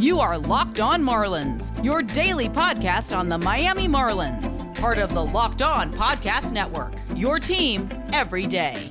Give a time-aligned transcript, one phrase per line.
[0.00, 5.22] You are Locked On Marlins, your daily podcast on the Miami Marlins, part of the
[5.22, 6.94] Locked On Podcast Network.
[7.14, 8.90] Your team every day.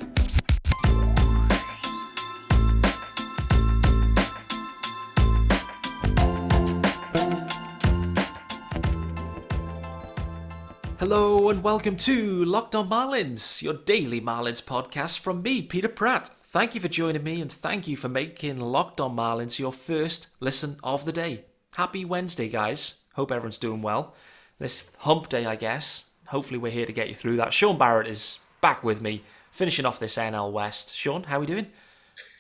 [11.00, 16.30] Hello and welcome to Locked On Marlins, your daily Marlins podcast from me, Peter Pratt.
[16.52, 20.29] Thank you for joining me and thank you for making Locked On Marlins your first
[20.39, 21.46] listen of the day.
[21.75, 23.04] Happy Wednesday, guys.
[23.14, 24.15] Hope everyone's doing well.
[24.57, 26.10] This hump day, I guess.
[26.25, 27.54] Hopefully, we're here to get you through that.
[27.54, 30.96] Shaun Barrett is back with me, finishing off this NL West.
[30.96, 31.68] Shaun, how are we doing?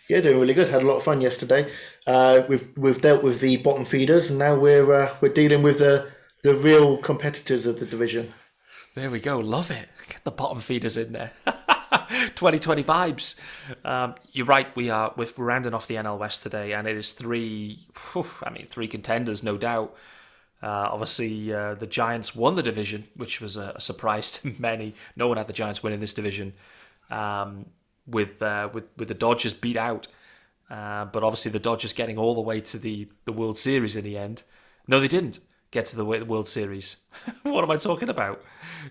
[0.09, 0.69] Yeah, doing really good.
[0.69, 1.71] Had a lot of fun yesterday.
[2.07, 5.77] Uh, we've we've dealt with the bottom feeders, and now we're uh, we're dealing with
[5.77, 6.09] the
[6.41, 8.33] the real competitors of the division.
[8.95, 9.37] There we go.
[9.37, 9.87] Love it.
[10.07, 11.31] Get the bottom feeders in there.
[12.39, 13.37] 2020 vibes.
[13.83, 14.73] Um, you're right.
[14.73, 17.85] We are we're rounding off the NL West today, and it is three.
[18.13, 19.93] Whew, I mean, three contenders, no doubt.
[20.63, 24.95] Uh, obviously, uh, the Giants won the division, which was a, a, surprise to many.
[25.17, 26.53] No one had the Giants winning this division.
[27.09, 27.65] Um,
[28.07, 30.07] with uh, with with the Dodgers beat out,
[30.69, 34.05] uh, but obviously the Dodgers getting all the way to the the World Series in
[34.05, 34.43] the end.
[34.87, 35.39] No, they didn't
[35.71, 36.97] get to the World Series.
[37.43, 38.41] what am I talking about?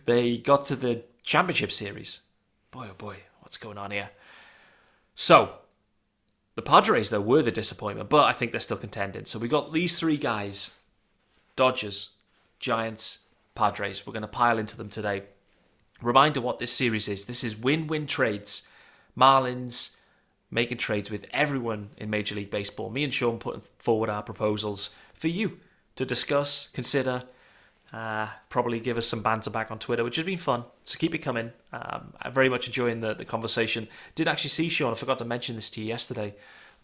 [0.04, 2.20] They got to the Championship Series.
[2.70, 3.16] Boy, oh boy,
[3.48, 4.10] what's going on here?
[5.14, 5.54] So,
[6.54, 9.24] the Padres, though, were the disappointment, but I think they're still contending.
[9.24, 10.76] So we got these three guys
[11.56, 12.10] Dodgers,
[12.60, 13.20] Giants,
[13.54, 14.06] Padres.
[14.06, 15.22] We're going to pile into them today.
[16.02, 18.68] Reminder what this series is this is win win trades.
[19.16, 19.96] Marlins
[20.50, 22.90] making trades with everyone in Major League Baseball.
[22.90, 25.58] Me and Shaun putting forward our proposals for you
[25.96, 27.22] to discuss, consider,
[27.92, 30.64] uh, probably give us some banter back on Twitter, which has been fun.
[30.84, 31.52] So keep it coming.
[31.72, 33.88] Um, I'm very much enjoying the, the conversation.
[34.14, 36.34] Did actually see, Shaun, I forgot to mention this to you yesterday,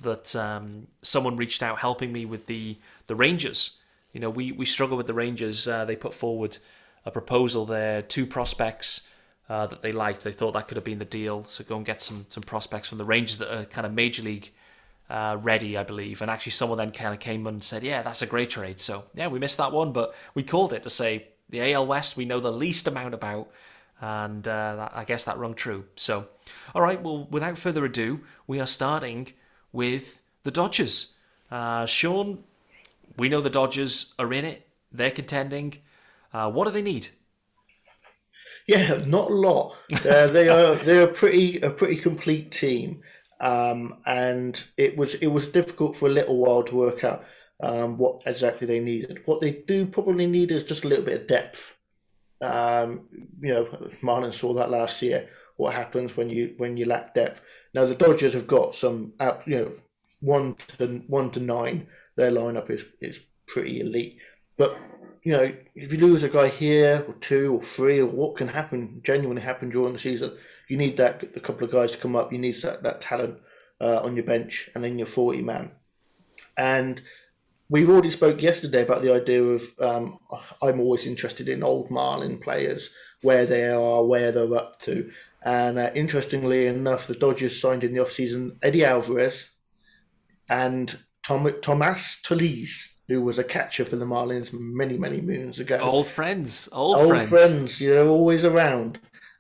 [0.03, 3.81] that um, someone reached out helping me with the, the Rangers.
[4.13, 5.69] You know, we, we struggle with the Rangers.
[5.69, 6.57] Uh, they put forward
[7.05, 9.07] a proposal there, two prospects
[9.49, 10.25] uh, that they liked.
[10.25, 11.45] They thought that could have been the deal.
[11.45, 14.23] So go and get some, some prospects from the Rangers that are kind of major
[14.23, 14.51] league
[15.15, 16.21] uh, ready, I believe.
[16.23, 19.05] And actually, someone then kind of came and said, "Yeah, that's a great trade." So
[19.15, 22.25] yeah, we missed that one, but we called it to say the AL West we
[22.25, 23.49] know the least amount about,
[24.01, 25.85] and uh, that, I guess that rung true.
[25.95, 26.27] So,
[26.75, 29.33] all right, well, without further ado, we are starting
[29.73, 31.15] with the Dodgers.
[31.49, 32.43] Uh, Shaun,
[33.17, 35.75] we know the Dodgers are in it; they're contending.
[36.33, 37.07] Uh, what do they need?
[38.67, 39.77] Yeah, not a lot.
[39.93, 43.03] Uh, they are they're a pretty a pretty complete team.
[43.41, 47.25] Um, and it was it was difficult for a little while to work out
[47.63, 49.23] um, what exactly they needed.
[49.25, 51.77] What they do probably need is just a little bit of depth.
[52.41, 53.09] Um,
[53.41, 53.65] you know,
[54.03, 55.29] Marlon saw that last year.
[55.57, 57.43] What happens when you when you lack depth?
[57.75, 59.13] Now the Dodgers have got some,
[59.47, 59.73] you know,
[60.21, 61.87] one to one to nine.
[62.17, 64.19] Their lineup is is pretty elite,
[64.57, 64.77] but
[65.25, 68.47] you know, if you lose a guy here or two or three or what can
[68.47, 70.37] happen, genuinely happen during the season,
[70.69, 72.31] you need that a couple of guys to come up.
[72.31, 73.39] You need that, that talent
[73.81, 75.71] uh, on your bench and in your 40 man.
[76.59, 77.01] And
[77.71, 80.19] we've already spoke yesterday about the idea of um,
[80.63, 82.91] I'm always interested in old Marlin players,
[83.23, 85.11] where they are, where they're up to.
[85.43, 89.51] And uh, interestingly enough, the Dodgers signed in the offseason Eddy Alvarez
[90.51, 92.21] and Tom, Tomas
[93.09, 95.79] who was a catcher for the Marlins many, many moons ago.
[95.79, 97.29] Old friends, old, old friends.
[97.29, 98.99] friends, you know, always around.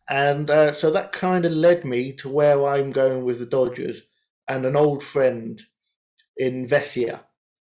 [0.09, 4.03] And uh, so that kind of led me to where I'm going with the Dodgers
[4.49, 5.63] and an old friend
[6.37, 7.21] in Vesia,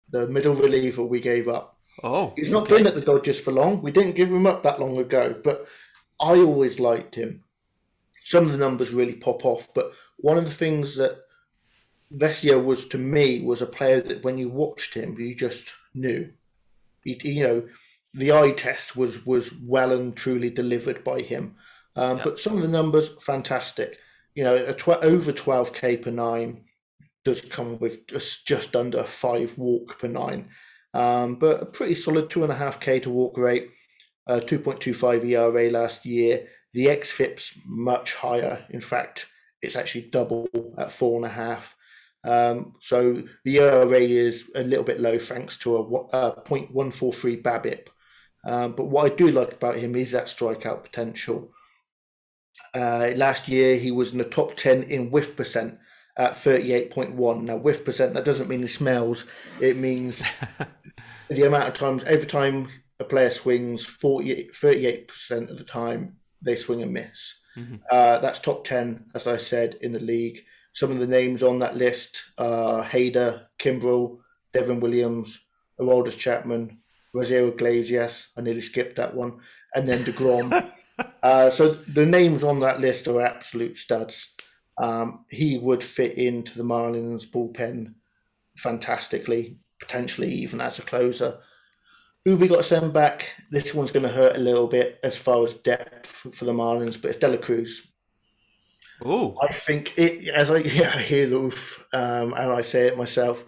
[0.10, 1.78] the middle reliever we gave up.
[2.04, 2.78] Oh, he's not okay.
[2.78, 3.82] been at the Dodgers for long.
[3.82, 5.68] We didn't give him up that long ago, but
[6.20, 7.44] I always liked him.
[8.24, 11.20] Some of the numbers really pop off, but one of the things that
[12.14, 16.32] Vesia was to me was a player that when you watched him, you just knew.
[17.04, 17.68] You, you know,
[18.14, 21.56] the eye test was was well and truly delivered by him.
[21.96, 23.98] Um, But some of the numbers, fantastic.
[24.36, 26.64] You know, a tw- over 12k per nine
[27.24, 30.50] does come with just, just under five walk per nine.
[30.94, 33.70] Um, but a pretty solid two and a half k to walk rate,
[34.28, 36.48] uh, 2.25 ERA last year.
[36.74, 38.66] The xFIP's much higher.
[38.70, 39.28] In fact,
[39.62, 40.48] it's actually double
[40.78, 41.76] at four and a half.
[42.24, 47.88] Um, so the ERA is a little bit low thanks to a, a 0.143 BABIP.
[48.44, 51.52] Um, but what I do like about him is that strikeout potential.
[52.74, 55.78] Uh, last year, he was in the top 10 in whiff percent
[56.18, 57.42] at 38.1.
[57.42, 59.26] Now, whiff percent, that doesn't mean he smells,
[59.60, 60.24] it means
[61.30, 62.70] the amount of times, every time
[63.00, 67.36] a player swings, 40, 38% of the time, they swing and miss.
[67.58, 67.76] Mm-hmm.
[67.92, 70.44] Uh, that's top 10, as I said, in the league.
[70.74, 74.20] Some of the names on that list are Hader, Kimbrel,
[74.54, 75.40] Devin Williams,
[75.80, 76.80] Aroldis Chapman,
[77.14, 78.28] Rosario Iglesias.
[78.38, 79.40] I nearly skipped that one,
[79.76, 80.72] and then Degrom.
[81.24, 84.34] uh, so the names on that list are absolute studs.
[84.78, 87.94] Um, he would fit into the Marlins bullpen
[88.58, 91.40] fantastically, potentially even as a closer.
[92.26, 93.34] Who we got to send back?
[93.50, 97.02] This one's going to hurt a little bit as far as depth for the Marlins,
[97.02, 97.91] but it's De La Cruz.
[99.04, 102.98] Oh, I think it as I, yeah, hear the oof, um, and I say it
[102.98, 103.46] myself.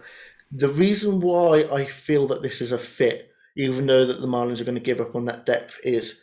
[0.52, 4.60] The reason why I feel that this is a fit, even though that the Marlins
[4.60, 6.20] are going to give up on that depth, is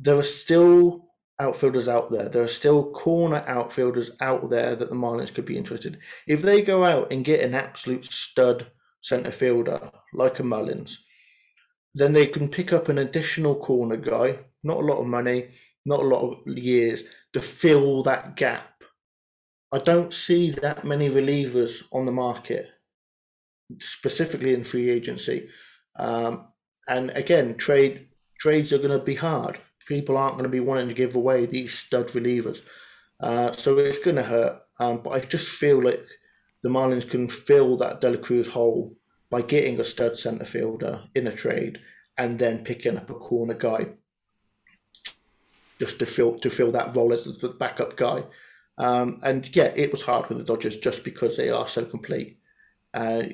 [0.00, 1.06] there are still
[1.40, 2.28] outfielders out there.
[2.28, 5.98] There are still corner outfielders out there that the Marlins could be interested.
[6.26, 8.66] If they go out and get an absolute stud
[9.02, 11.04] centre fielder like a Mullins,
[11.94, 14.38] then they can pick up an additional corner guy.
[14.62, 15.50] Not a lot of money,
[15.84, 18.82] not a lot of years to fill that gap.
[19.72, 22.68] I don't see that many relievers on the market,
[23.80, 25.48] specifically in free agency.
[25.98, 26.48] Um,
[26.88, 28.08] and again, trade
[28.38, 29.58] trades are going to be hard.
[29.86, 32.60] People aren't going to be wanting to give away these stud relievers,
[33.20, 34.60] uh, so it's going to hurt.
[34.78, 36.04] Um, but I just feel like
[36.62, 38.94] the Marlins can fill that De La Cruz hole
[39.30, 41.78] by getting a stud centre fielder in a trade
[42.18, 43.86] and then picking up a corner guy
[45.82, 48.22] just to fill to fill that role as the backup guy.
[48.78, 52.38] Um, and yeah, it was hard for the Dodgers just because they are so complete.
[52.94, 53.24] Uh,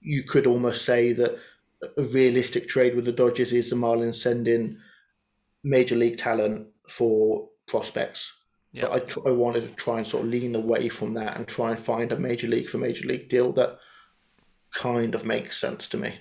[0.00, 1.38] you could almost say that
[1.96, 4.76] a realistic trade with the Dodgers is the Marlins sending
[5.64, 8.36] major league talent for prospects.
[8.74, 11.48] But I, tr- I wanted to try and sort of lean away from that and
[11.48, 13.78] try and find a major league for major league deal that
[14.74, 16.18] kind of makes sense to me.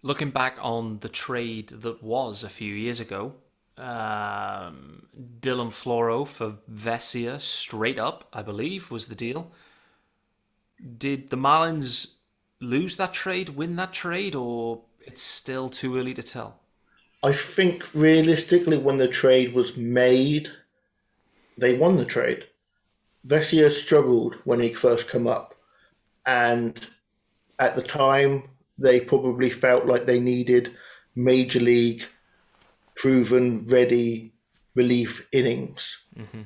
[0.00, 3.34] Looking back on the trade that was a few years ago,
[3.80, 5.06] um,
[5.40, 9.50] Dylan Floro for Vesia straight up, I believe, was the deal.
[10.98, 12.16] Did the Marlins
[12.60, 16.60] lose that trade, win that trade, or it's still too early to tell?
[17.22, 20.48] I think realistically, when the trade was made,
[21.58, 22.46] they won the trade.
[23.26, 25.54] Vesia struggled when he first come up,
[26.24, 26.86] and
[27.58, 28.44] at the time,
[28.78, 30.74] they probably felt like they needed
[31.14, 32.04] major league
[33.00, 34.30] proven ready
[34.74, 36.04] relief innings.
[36.18, 36.42] Mm-hmm.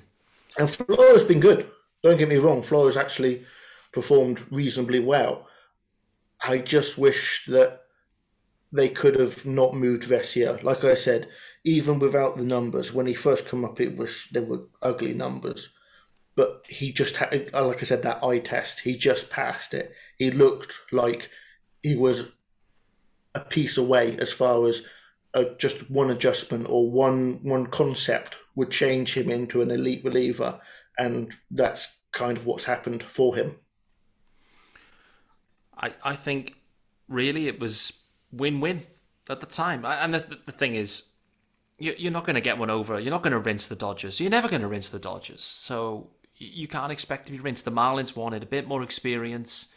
[0.56, 1.68] And Floro's been good.
[2.04, 3.44] Don't get me wrong, Floro's actually
[3.92, 5.48] performed reasonably well.
[6.40, 7.80] I just wish that
[8.70, 10.62] they could have not moved Vesia.
[10.62, 11.28] Like I said,
[11.64, 15.70] even without the numbers, when he first come up, it was there were ugly numbers.
[16.36, 18.80] But he just had, like I said, that eye test.
[18.80, 19.92] He just passed it.
[20.18, 21.30] He looked like
[21.82, 22.28] he was
[23.34, 24.82] a piece away as far as
[25.58, 30.60] just one adjustment or one one concept would change him into an elite reliever,
[30.98, 33.56] and that's kind of what's happened for him.
[35.76, 36.54] I I think
[37.08, 38.86] really it was win win
[39.28, 41.10] at the time, and the, the thing is,
[41.78, 43.00] you're not going to get one over.
[43.00, 44.20] You're not going to rinse the Dodgers.
[44.20, 45.42] You're never going to rinse the Dodgers.
[45.42, 47.64] So you can't expect to be rinsed.
[47.64, 49.72] The Marlins wanted a bit more experience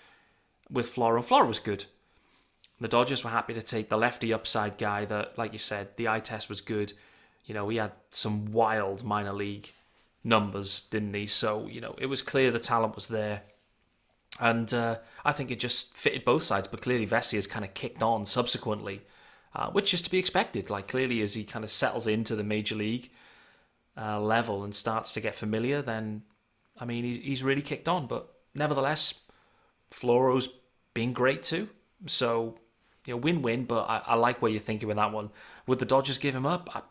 [0.70, 1.20] with Floro.
[1.20, 1.86] Floro was good.
[2.80, 6.08] The Dodgers were happy to take the lefty upside guy that, like you said, the
[6.08, 6.94] eye test was good.
[7.46, 9.72] You know, he had some wild minor league
[10.24, 11.26] numbers, didn't he?
[11.26, 13.44] So, you know, it was clear the talent was there.
[14.40, 17.74] And uh, I think it just fitted both sides, but clearly Vesia has kind of
[17.74, 19.02] kicked on subsequently,
[19.56, 20.70] uh, which is to be expected.
[20.70, 23.10] Like, clearly, as he kind of settles into the major league
[24.00, 26.22] uh, level and starts to get familiar, then,
[26.80, 28.06] I mean, he's, he's really kicked on.
[28.06, 29.22] But nevertheless,
[29.90, 30.50] Floro's
[30.94, 31.70] been great too.
[32.06, 32.60] So
[33.08, 33.66] you know, win-win.
[33.66, 35.32] But I, I like where you're thinking with that one.
[35.66, 36.70] Would the Dodgers give him up?
[36.76, 36.82] I,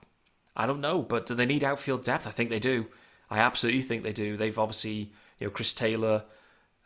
[0.56, 2.26] I don't know, but do they need outfield depth?
[2.26, 2.87] I think they do.
[3.30, 4.37] I absolutely think they do.
[4.37, 6.25] They've obviously, you know, Chris Taylor,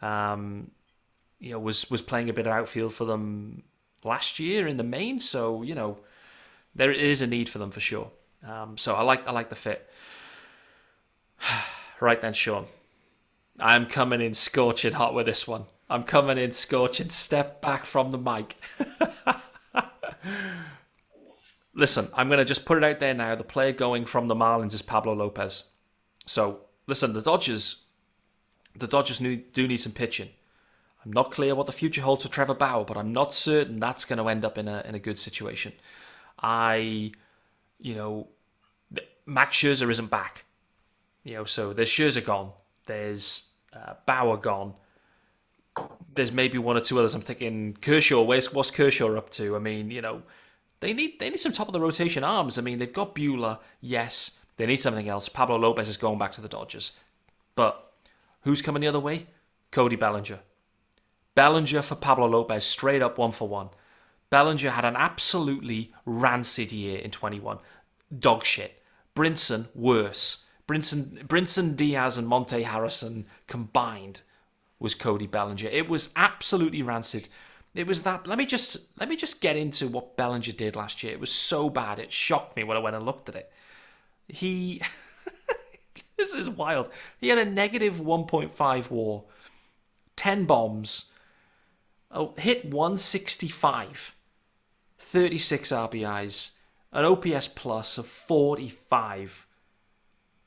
[0.02, 0.72] um,
[1.38, 3.62] you know, was was playing a bit of outfield for them
[4.04, 5.20] last year in the main.
[5.20, 5.98] So you know,
[6.74, 8.10] there is a need for them for sure.
[8.46, 9.88] Um, so I like I like the fit.
[12.00, 12.66] right then, Shaun,
[13.60, 15.66] I'm coming in scorching hot with this one.
[15.90, 17.08] I'm coming in scorching.
[17.08, 18.56] Step back from the mic.
[21.74, 23.34] listen, I'm going to just put it out there now.
[23.34, 25.64] The player going from the Marlins is Pablo Lopez.
[26.26, 27.86] So, listen, the Dodgers,
[28.76, 30.28] the Dodgers do need some pitching.
[31.04, 34.04] I'm not clear what the future holds for Trevor Bauer, but I'm not certain that's
[34.04, 35.72] going to end up in a in a good situation.
[36.38, 37.10] I,
[37.80, 38.28] you know,
[39.26, 40.44] Max Scherzer isn't back.
[41.24, 42.52] You know, so there's Scherzer gone.
[42.86, 44.74] There's uh, Bauer gone
[46.14, 47.14] there's maybe one or two others.
[47.14, 48.22] I'm thinking Kershaw.
[48.22, 49.56] Where's what's Kershaw up to?
[49.56, 50.22] I mean, you know,
[50.80, 52.58] they need they need some top of the rotation arms.
[52.58, 53.58] I mean, they've got Buehler.
[53.80, 55.28] Yes, they need something else.
[55.28, 56.96] Pablo Lopez is going back to the Dodgers,
[57.54, 57.92] but
[58.42, 59.26] who's coming the other way?
[59.70, 60.40] Cody Bellinger.
[61.34, 63.70] Bellinger for Pablo Lopez, straight up one for one.
[64.30, 67.58] Bellinger had an absolutely rancid year in 21.
[68.16, 68.82] Dog shit.
[69.14, 70.46] Brinson, worse.
[70.68, 74.22] Brinson, Brinson Diaz and Monte Harrison combined
[74.80, 75.68] was Cody Bellinger.
[75.68, 77.28] It was absolutely rancid.
[77.74, 78.26] It was that.
[78.26, 81.12] Let me just let me just get into what Bellinger did last year.
[81.12, 82.00] It was so bad.
[82.00, 83.52] It shocked me when I went and looked at it.
[84.26, 84.80] He,
[86.16, 86.88] this is wild.
[87.18, 89.24] He had a negative 1.5 WAR,
[90.16, 91.12] 10 bombs,
[92.10, 94.14] oh, hit 165,
[94.98, 96.56] 36 RBIs,
[96.92, 99.46] an OPS plus of 45,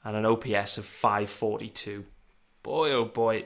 [0.04, 2.06] and an OPS of 542.
[2.64, 3.46] Boy, oh boy,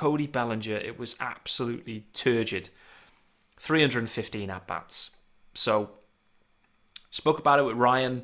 [0.00, 2.70] Cody Bellinger, it was absolutely turgid.
[3.58, 5.10] 315 at bats.
[5.52, 5.90] So,
[7.10, 8.22] spoke about it with Ryan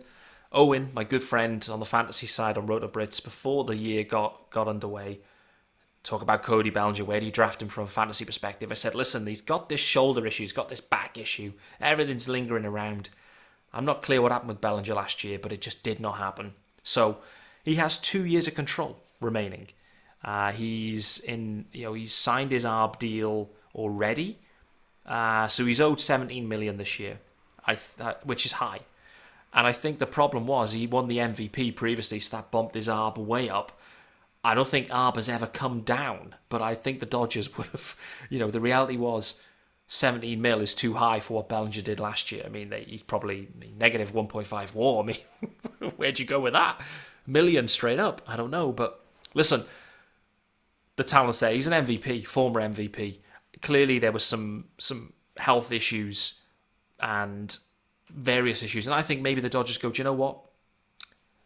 [0.52, 4.49] Owen, my good friend on the fantasy side on Roto Brits, before the year got,
[4.49, 5.18] got underway.
[6.02, 7.04] Talk about Cody Bellinger.
[7.04, 8.71] Where do you draft him from a fantasy perspective?
[8.73, 12.64] I said, listen, he's got this shoulder issue, he's got this back issue, everything's lingering
[12.64, 13.11] around.
[13.75, 16.54] I'm not clear what happened with Bellinger last year, but it just did not happen.
[16.83, 17.18] So
[17.66, 19.68] he has two years of control remaining.
[20.26, 24.38] Uh, he's in, you know, he's signed his ARB deal already,
[25.06, 27.21] uh, so he's owed 17 million this year,
[27.64, 28.80] I th- uh, which is high.
[29.54, 32.88] And I think the problem was he won the MVP previously, so that bumped his
[32.88, 33.73] ARB way up.
[34.42, 37.97] I don't think ARB has ever come down, but I think the Dodgers would have,
[38.28, 39.40] you know, the reality was
[39.88, 42.42] 17 mil is too high for what Bellinger did last year.
[42.45, 45.02] I mean, they, he's probably negative 1.5 war.
[45.04, 46.80] I mean, where'd you go with that?
[47.26, 48.23] Million straight up.
[48.26, 48.73] I don't know.
[48.73, 49.00] But
[49.35, 49.62] listen,
[50.97, 51.53] the talent's there.
[51.53, 53.19] He's an MVP, former MVP.
[53.62, 56.41] Clearly, there was some some health issues
[57.00, 57.57] and
[58.11, 58.87] various issues.
[58.87, 60.41] And I think maybe the Dodgers go, do you know what?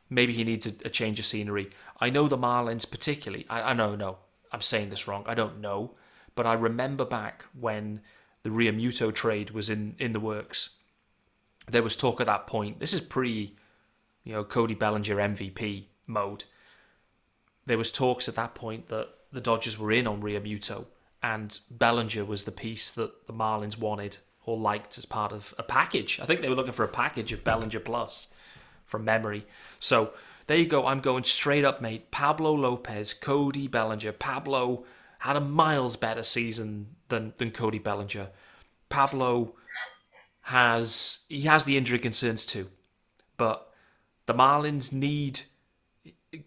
[0.08, 1.70] Maybe he needs a, a change of scenery.
[2.00, 3.46] I know the Marlins particularly.
[3.48, 4.18] I, I know, no,
[4.52, 5.24] I'm saying this wrong.
[5.26, 5.94] I don't know.
[6.34, 8.00] But I remember back when
[8.42, 10.76] the Realmuto trade was in, in the works.
[11.68, 12.80] There was talk at that point.
[12.80, 13.54] This is pre,
[14.24, 16.44] you know, Cody Bellinger MVP mode.
[17.66, 20.86] There was talks at that point that the Dodgers were in on Realmuto,
[21.22, 25.62] and Bellinger was the piece that the Marlins wanted or liked as part of a
[25.62, 26.18] package.
[26.20, 28.28] I think they were looking for a package of Bellinger Plus
[28.84, 29.46] from memory.
[29.78, 30.12] So
[30.46, 30.86] there you go.
[30.86, 32.10] I'm going straight up, mate.
[32.10, 34.12] Pablo Lopez, Cody Bellinger.
[34.12, 34.84] Pablo
[35.20, 38.28] had a miles better season than than Cody Bellinger.
[38.88, 39.54] Pablo
[40.42, 42.68] has he has the injury concerns too,
[43.36, 43.72] but
[44.26, 45.42] the Marlins need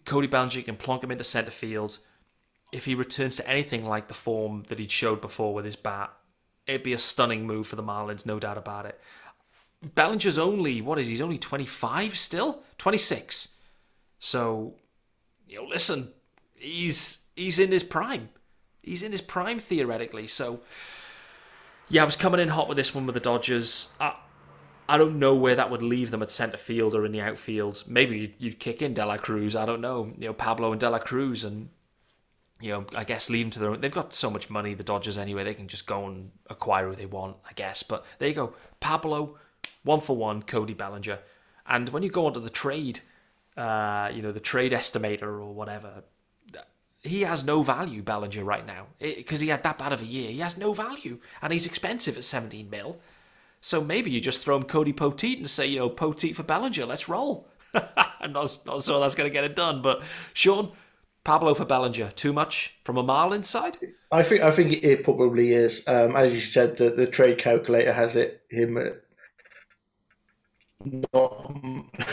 [0.04, 1.98] Cody Bellinger can plonk him into centre field.
[2.74, 6.12] If he returns to anything like the form that he showed before with his bat,
[6.66, 9.00] it'd be a stunning move for the Marlins, no doubt about it.
[9.94, 11.12] Bellinger's only what is he?
[11.12, 13.54] he's only twenty five still, twenty six.
[14.18, 14.74] So,
[15.48, 16.08] you know, listen,
[16.56, 18.28] he's he's in his prime.
[18.82, 20.26] He's in his prime theoretically.
[20.26, 20.58] So,
[21.88, 23.92] yeah, I was coming in hot with this one with the Dodgers.
[24.00, 24.16] I,
[24.88, 27.84] I don't know where that would leave them at centre field or in the outfield.
[27.86, 29.54] Maybe you'd kick in De La Cruz.
[29.54, 30.12] I don't know.
[30.18, 31.68] You know, Pablo and De La Cruz, and
[32.60, 33.80] you know, I guess leave them to their own.
[33.80, 35.44] They've got so much money, the Dodgers anyway.
[35.44, 37.82] They can just go and acquire who they want, I guess.
[37.82, 39.36] But there you go, Pablo,
[39.82, 41.18] one for one, Cody Bellinger,
[41.66, 43.00] and when you go onto the trade,
[43.56, 46.04] uh, you know, the trade estimator or whatever,
[47.04, 50.30] he has no value, Bellinger, right now, because he had that bad of a year.
[50.30, 52.98] He has no value, and he's expensive at 17 mil.
[53.60, 56.86] So maybe you just throw him Cody Poteet and say, you know, Poteet for Bellinger,
[56.86, 57.48] let's roll.
[58.20, 60.72] I'm not, not sure that's going to get it done, but Shaun,
[61.24, 63.78] Pablo for Bellinger, too much from a Marlins side?
[64.12, 65.82] I think I think it probably is.
[65.86, 69.02] Um, as you said, the, the trade calculator has it him at
[70.84, 71.54] not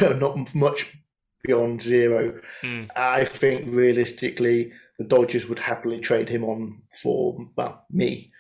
[0.18, 0.98] not much
[1.44, 2.40] beyond zero.
[2.62, 2.90] Mm.
[2.96, 8.32] I think realistically, the Dodgers would happily trade him on for well me,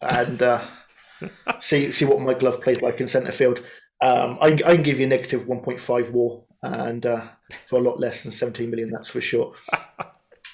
[0.00, 0.60] and uh,
[1.60, 3.62] see see what my glove plays like in centre field.
[4.02, 7.22] Um, I, can, I can give you a negative one point five WAR, and uh,
[7.66, 9.54] for a lot less than seventeen million, that's for sure.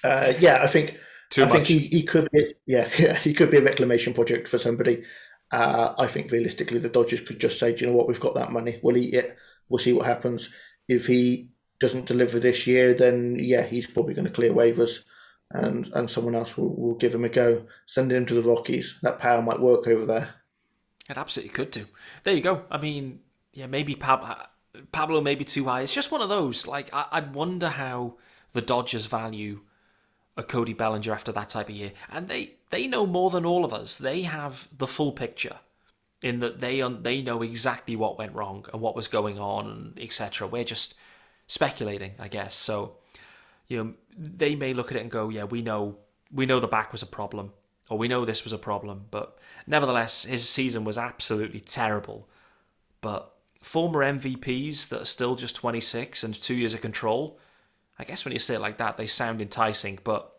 [0.04, 0.96] Uh, yeah, I think
[1.30, 1.52] Too I much.
[1.52, 5.02] think he, he could be yeah, yeah he could be a reclamation project for somebody.
[5.50, 8.34] Uh, I think realistically, the Dodgers could just say, Do you know what, we've got
[8.36, 9.36] that money, we'll eat it,
[9.68, 10.50] we'll see what happens.
[10.86, 11.48] If he
[11.80, 15.00] doesn't deliver this year, then yeah, he's probably going to clear waivers,
[15.50, 17.66] and and someone else will, will give him a go.
[17.86, 18.98] Send him to the Rockies.
[19.02, 20.34] That power might work over there.
[21.10, 21.86] It absolutely could do.
[22.22, 22.64] There you go.
[22.70, 23.20] I mean,
[23.52, 24.46] yeah, maybe Pab-
[24.92, 25.82] Pablo may be too high.
[25.82, 26.66] It's just one of those.
[26.66, 28.14] Like I- I'd wonder how
[28.52, 29.60] the Dodgers value
[30.36, 33.64] a Cody Bellinger after that type of year, and they they know more than all
[33.64, 33.98] of us.
[33.98, 35.58] They have the full picture
[36.22, 39.94] in that they un- they know exactly what went wrong and what was going on
[39.96, 40.46] etc.
[40.46, 40.94] We're just
[41.46, 42.54] speculating, I guess.
[42.54, 42.96] So,
[43.68, 45.98] you know, they may look at it and go, "Yeah, we know
[46.32, 47.52] we know the back was a problem,
[47.90, 52.28] or we know this was a problem, but nevertheless, his season was absolutely terrible.
[53.00, 57.38] But former MVPs that are still just 26 and two years of control,
[57.98, 59.98] I guess when you say it like that, they sound enticing.
[60.04, 60.32] But,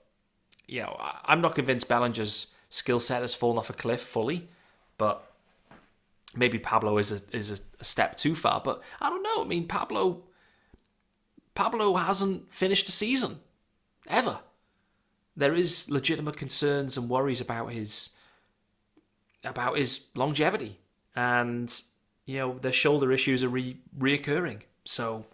[0.67, 0.95] you know,
[1.25, 4.47] I'm not convinced Bellinger's skill set has fallen off a cliff fully,
[4.97, 5.31] but
[6.35, 8.61] maybe Pablo is a, is a step too far.
[8.63, 9.43] But I don't know.
[9.43, 10.23] I mean, Pablo.
[11.55, 13.39] Pablo hasn't finished a season
[14.07, 14.39] ever
[15.39, 18.11] there is legitimate concerns and worries about his
[19.45, 20.77] about his longevity,
[21.15, 21.81] and
[22.29, 24.61] you know the shoulder issues are re- reoccurring.
[24.85, 25.25] So,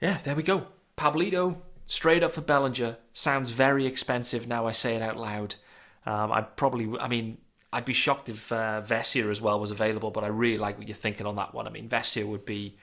[0.00, 0.68] yeah, there we go.
[0.96, 4.46] Pablito straight up for Bellinger sounds very expensive.
[4.46, 5.56] Now I say it out loud.
[6.06, 7.38] Um, I probably, I mean,
[7.72, 10.94] I'd be shocked if uh, as well was available, but I really like what you're
[10.94, 11.66] thinking on that one.
[11.66, 12.76] I mean, Vesia would be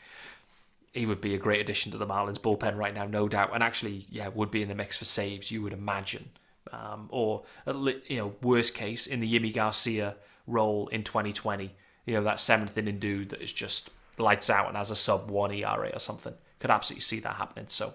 [0.91, 3.51] he would be a great addition to the Marlins bullpen right now, no doubt.
[3.53, 6.29] And actually, yeah, would be in the mix for saves, you would imagine.
[6.71, 10.15] Um, or, you know, worst case, in the Yimi Garcia
[10.47, 11.73] role in 2020.
[12.05, 15.29] You know, that seventh inning dude that is just lights out and has a sub
[15.29, 16.33] 1 ERA or something.
[16.59, 17.65] Could absolutely see that happening.
[17.67, 17.93] So,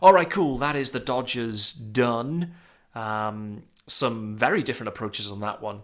[0.00, 0.58] all right, cool.
[0.58, 2.54] That is the Dodgers done.
[2.94, 5.82] Um, some very different approaches on that one,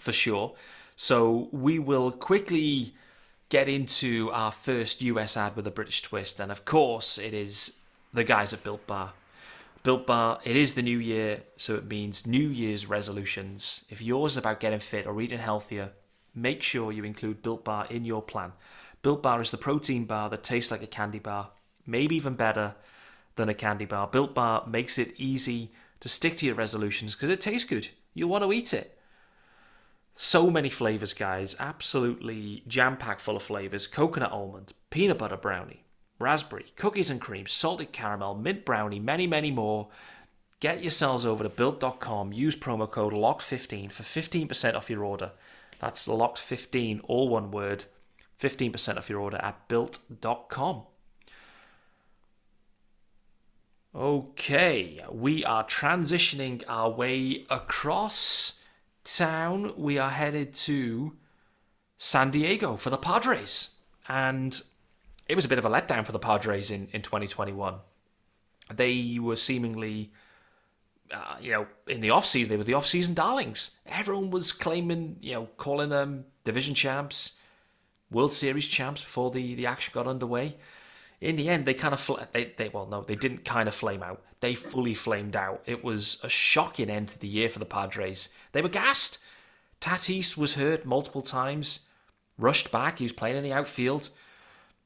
[0.00, 0.54] for sure.
[0.96, 2.94] So, we will quickly
[3.48, 6.40] get into our first US ad with a British twist.
[6.40, 7.78] And of course, it is
[8.12, 9.12] the guys at Built Bar.
[9.82, 13.84] Built Bar, it is the new year, so it means New Year's resolutions.
[13.90, 15.92] If yours is about getting fit or eating healthier,
[16.34, 18.52] make sure you include Built Bar in your plan.
[19.02, 21.50] Built Bar is the protein bar that tastes like a candy bar,
[21.86, 22.74] maybe even better
[23.36, 24.08] than a candy bar.
[24.08, 27.88] Built Bar makes it easy to stick to your resolutions because it tastes good.
[28.14, 28.98] You want to eat it.
[30.14, 31.56] So many flavors, guys.
[31.58, 35.84] Absolutely jam packed full of flavors coconut almond, peanut butter brownie,
[36.20, 39.88] raspberry, cookies and cream, salted caramel, mint brownie, many, many more.
[40.60, 42.32] Get yourselves over to built.com.
[42.32, 45.32] Use promo code LOCK15 for 15% off your order.
[45.84, 47.84] That's locked15, all one word.
[48.40, 50.84] 15% off your order at built.com.
[53.94, 58.60] Okay, we are transitioning our way across
[59.04, 61.18] town, we are headed to
[61.98, 63.74] San Diego for the Padres.
[64.08, 64.58] And
[65.28, 67.74] it was a bit of a letdown for the Padres in, in 2021.
[68.74, 70.12] They were seemingly,
[71.12, 73.78] uh, you know, in the offseason, they were the offseason darlings.
[73.86, 77.38] Everyone was claiming, you know, calling them division champs,
[78.10, 80.56] World Series champs before the, the action got underway
[81.24, 83.74] in the end, they kind of fl- they they well no, they didn't kind of
[83.74, 84.22] flame out.
[84.40, 85.62] They fully flamed out.
[85.64, 88.28] It was a shocking end to the year for the Padres.
[88.52, 89.18] They were gassed.
[89.80, 91.88] Tatis was hurt multiple times,
[92.38, 92.98] rushed back.
[92.98, 94.10] He was playing in the outfield.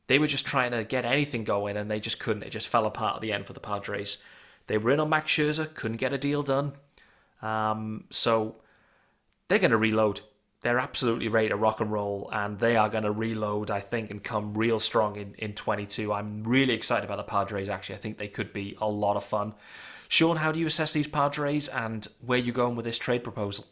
[0.07, 2.45] They were just trying to get anything going, and they just couldn't.
[2.45, 4.23] It just fell apart at the end for the Padres.
[4.69, 6.73] They were in on Max Scherzer, couldn't get a deal done.
[7.43, 8.57] Um, so
[9.49, 10.21] they're going to reload.
[10.61, 14.11] They're absolutely ready to rock and roll and they are going to reload i think
[14.11, 17.95] and come real strong in, in 22 i'm really excited about the padres actually.
[17.95, 19.55] I think they could be a lot of fun.
[20.09, 23.67] Shaun how do you assess these padres and where you going with this trade proposal?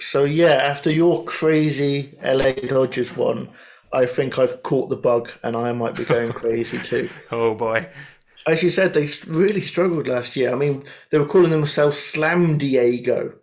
[0.00, 3.50] So yeah after your crazy la dodgers one
[3.92, 7.10] i think i've caught the bug and i might be going crazy too.
[7.30, 7.86] Oh boy
[8.46, 12.58] as you said they really struggled last year i mean they were calling themselves slam
[12.58, 13.34] diego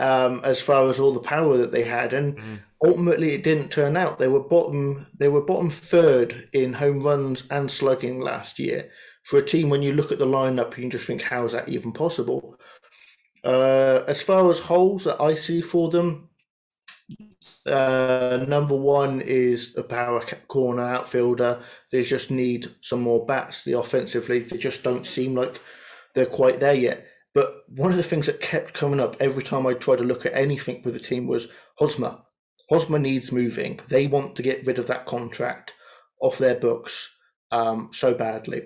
[0.00, 2.58] um, as far as all the power that they had, and mm.
[2.84, 4.18] ultimately it didn't turn out.
[4.18, 5.06] They were bottom.
[5.16, 8.90] They were bottom third in home runs and slugging last year.
[9.24, 11.52] For a team, when you look at the lineup, you can just think, how is
[11.52, 12.56] that even possible?
[13.44, 16.29] Uh, as far as holes that I see for them,
[17.66, 21.60] uh, number one is a power corner outfielder.
[21.92, 23.64] They just need some more bats.
[23.64, 25.60] The offensively, they just don't seem like
[26.14, 27.06] they're quite there yet.
[27.34, 30.26] But one of the things that kept coming up every time I tried to look
[30.26, 32.18] at anything with the team was Hosmer.
[32.70, 33.80] Hosmer needs moving.
[33.88, 35.74] They want to get rid of that contract
[36.20, 37.14] off their books
[37.52, 38.62] um, so badly.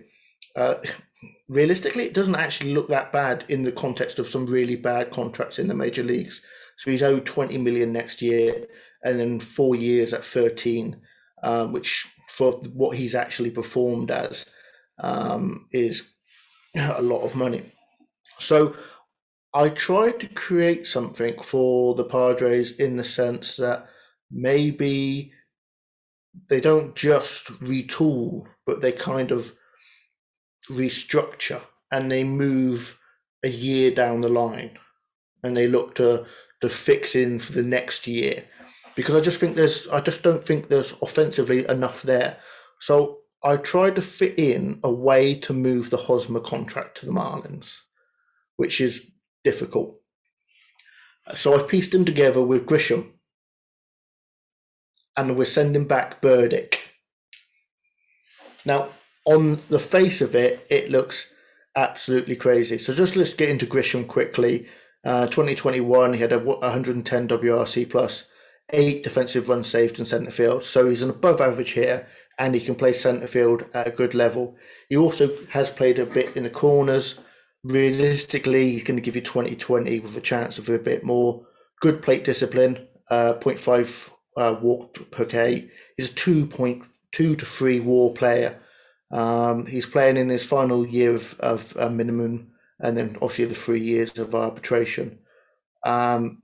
[0.57, 0.77] Uh,
[1.49, 5.59] realistically, it doesn't actually look that bad in the context of some really bad contracts
[5.59, 6.41] in the major leagues.
[6.79, 8.67] So he's owed 20 million next year
[9.05, 10.97] and then four years at 13,
[11.43, 14.47] um, which for what he's actually performed as
[15.03, 16.11] um, is
[16.77, 17.73] a lot of money.
[18.39, 18.77] So
[19.55, 23.87] I tried to create something for the Padres in the sense that
[24.31, 25.33] maybe
[26.49, 29.55] they don't just retool, but they kind of
[30.71, 31.61] restructure
[31.93, 32.99] and they move
[33.45, 34.77] a year down the line
[35.45, 36.27] and they look to
[36.61, 38.45] to fix in for the next year
[38.95, 42.39] because I just think there's I just don't think there's offensively enough there.
[42.81, 47.13] So I tried to fit in a way to move the Hosmer contract to the
[47.13, 47.79] Marlins
[48.57, 49.07] which is
[49.43, 49.97] difficult.
[51.35, 53.11] So I've pieced him together with Grisham.
[55.17, 56.81] And we're sending back Burdick.
[58.67, 58.89] Now,
[59.25, 61.31] on the face of it, it looks
[61.77, 62.79] absolutely crazy.
[62.79, 64.67] So just let's get into Grisham quickly.
[65.05, 68.25] Uh, 2021, he had a 110 WRC plus,
[68.73, 70.65] eight defensive runs saved in centre field.
[70.65, 72.07] So he's an above average hitter
[72.39, 74.57] and he can play centre field at a good level.
[74.89, 77.17] He also has played a bit in the corners.
[77.63, 81.47] Realistically, he's going to give you 20 20 with a chance of a bit more.
[81.81, 85.71] Good plate discipline, uh, 0.5 uh, walk per K.
[85.97, 88.61] He's a 2.2 to 3 war player.
[89.11, 93.55] Um, he's playing in his final year of, of uh, minimum and then obviously the
[93.55, 95.19] three years of arbitration.
[95.85, 96.43] Um,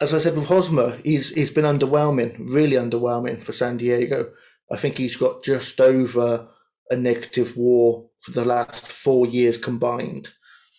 [0.00, 4.30] as I said with Hosmer, he's he's been underwhelming, really underwhelming for San Diego.
[4.70, 6.48] I think he's got just over
[6.90, 10.28] a negative WAR for the last four years combined.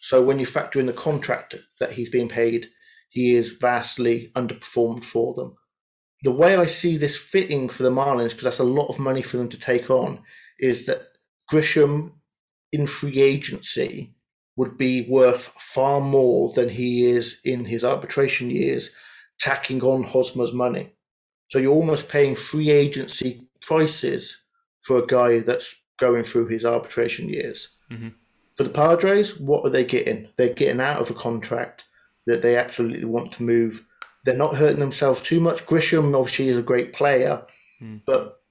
[0.02, 2.68] So when you factor in the contract that he's being paid,
[3.10, 5.56] he is vastly underperformed for them.
[6.24, 9.22] The way I see this fitting for the Marlins, because that's a lot of money
[9.22, 10.22] for them to take on,
[10.60, 11.08] is that
[11.52, 12.14] Grisham
[12.72, 14.14] in free agency
[14.60, 18.90] would be worth far more than he is in his arbitration years,
[19.40, 20.92] tacking on Hosmer's money.
[21.48, 24.36] So you're almost paying free agency prices
[24.82, 27.78] for a guy that's going through his arbitration years.
[27.90, 28.10] Mm-hmm.
[28.58, 30.28] For the Padres, what are they getting?
[30.36, 31.86] They're getting out of a contract
[32.28, 33.88] that they absolutely want to move.
[34.26, 35.66] They're not hurting themselves too much.
[35.68, 37.44] Grisham obviously is a great player,
[37.82, 38.02] mm.
[38.06, 38.42] but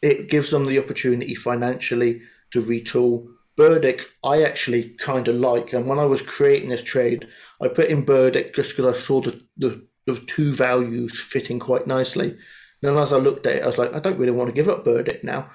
[0.00, 5.72] it gives them the opportunity financially to retool Burdick, I actually kind of like.
[5.72, 7.28] And when I was creating this trade,
[7.60, 11.86] I put in Burdick just because I saw the, the, the two values fitting quite
[11.86, 12.36] nicely.
[12.82, 14.68] Then as I looked at it, I was like, I don't really want to give
[14.68, 15.50] up Burdick now.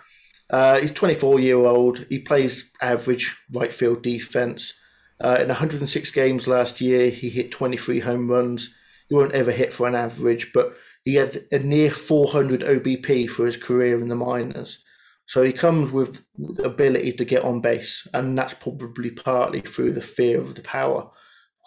[0.50, 2.06] Uh, he's 24 year old.
[2.10, 4.74] He plays average right field defense.
[5.24, 8.74] Uh, in 106 games last year, he hit 23 home runs.
[9.08, 13.46] He won't ever hit for an average, but he had a near 400 OBP for
[13.46, 14.84] his career in the minors.
[15.28, 19.94] So he comes with the ability to get on base, and that's probably partly through
[19.94, 21.10] the fear of the power.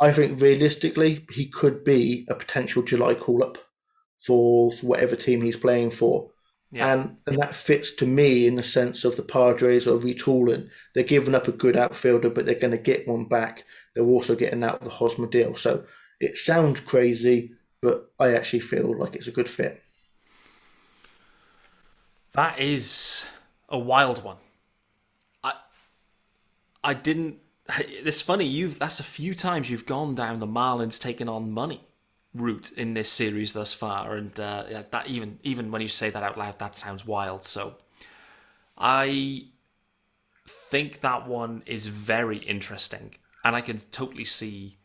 [0.00, 3.58] I think realistically, he could be a potential July call up
[4.18, 6.30] for, for whatever team he's playing for.
[6.70, 6.92] Yeah.
[6.92, 10.68] And and that fits to me in the sense of the Padres are retooling.
[10.94, 13.64] They're giving up a good outfielder, but they're going to get one back.
[13.94, 15.56] They're also getting out of the Hosmer deal.
[15.56, 15.84] So
[16.20, 19.82] it sounds crazy, but I actually feel like it's a good fit.
[22.32, 23.26] That is
[23.68, 24.36] a wild one.
[25.42, 25.54] I
[26.82, 27.38] I didn't.
[27.80, 28.46] It's funny.
[28.46, 31.82] You've that's a few times you've gone down the Marlins taking on money
[32.34, 36.22] route in this series thus far, and uh, that even even when you say that
[36.22, 37.44] out loud, that sounds wild.
[37.44, 37.76] So
[38.76, 39.48] I
[40.46, 44.78] think that one is very interesting, and I can totally see,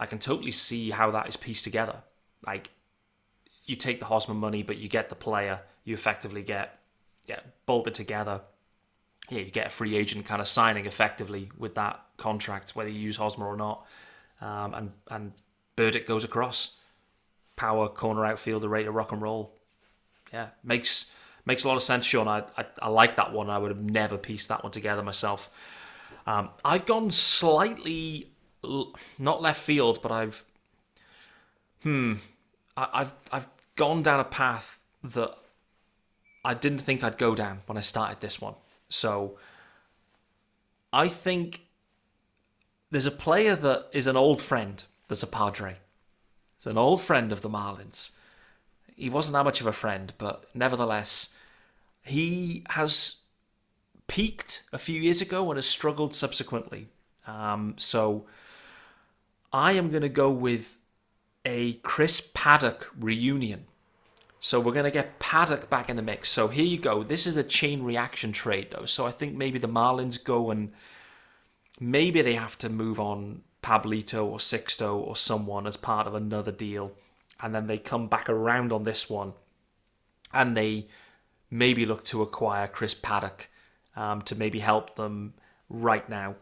[0.00, 2.02] I can totally see how that is pieced together.
[2.46, 2.70] Like
[3.64, 5.60] you take the Hosmer money, but you get the player.
[5.84, 6.80] You effectively get
[7.26, 8.40] yeah, bolted together.
[9.30, 13.00] Yeah, you get a free agent kind of signing effectively with that contract, whether you
[13.00, 13.86] use Hosmer or not.
[14.40, 15.32] Um, and and
[15.76, 16.78] Burdick goes across.
[17.56, 19.54] Power corner outfielder, ready to rock and roll.
[20.32, 21.10] Yeah, makes
[21.46, 22.28] makes a lot of sense, Shaun.
[22.28, 23.48] I, I, I like that one.
[23.48, 25.50] I would have never pieced that one together myself.
[26.26, 28.30] Um, I've gone slightly
[29.18, 30.44] not left field, but I've
[31.82, 32.14] hmm,
[32.76, 35.36] I, I've I've gone down a path that
[36.44, 38.54] I didn't think I'd go down when I started this one.
[38.88, 39.38] So
[40.92, 41.62] I think
[42.90, 44.82] there's a player that is an old friend.
[45.08, 45.76] There's a Padre.
[46.56, 48.16] It's an old friend of the Marlins.
[48.94, 51.34] He wasn't that much of a friend, but nevertheless,
[52.02, 53.16] he has
[54.06, 56.88] peaked a few years ago and has struggled subsequently.
[57.26, 58.26] Um, so
[59.52, 60.78] I am going to go with
[61.44, 63.66] a Chris Paddack reunion.
[64.44, 66.28] So we're going to get Paddack back in the mix.
[66.28, 67.02] So here you go.
[67.02, 68.84] This is a chain reaction trade, though.
[68.84, 70.70] So I think maybe the Marlins go and
[71.80, 76.52] maybe they have to move on Pablito or Sixto or someone as part of another
[76.52, 76.92] deal.
[77.40, 79.32] And then they come back around on this one
[80.34, 80.88] and they
[81.50, 83.46] maybe look to acquire Chris Paddack
[83.96, 85.32] um, to maybe help them
[85.70, 86.34] right now.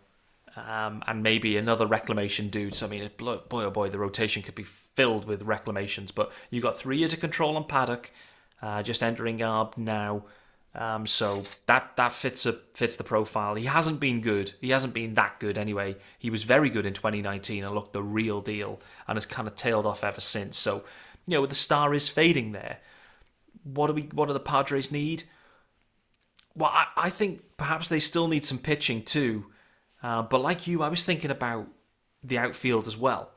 [0.54, 2.74] Um, and maybe another reclamation dude.
[2.74, 6.12] So I mean, boy oh boy, the rotation could be filled with reclamations.
[6.12, 8.10] But you got three years of control on Paddack,
[8.60, 10.24] uh, just entering ARB now.
[10.74, 13.54] Um, so that that fits a, fits the profile.
[13.56, 14.52] He hasn't been good.
[14.60, 15.96] He hasn't been that good anyway.
[16.18, 19.54] He was very good in 2019 and looked the real deal, and has kind of
[19.54, 20.56] tailed off ever since.
[20.56, 20.84] So,
[21.26, 22.78] you know, the star is fading there.
[23.64, 24.02] What do we?
[24.14, 25.24] What do the Padres need?
[26.54, 29.46] Well, I, I think perhaps they still need some pitching too.
[30.02, 31.68] Uh, but like you, I was thinking about
[32.24, 33.32] the outfield as well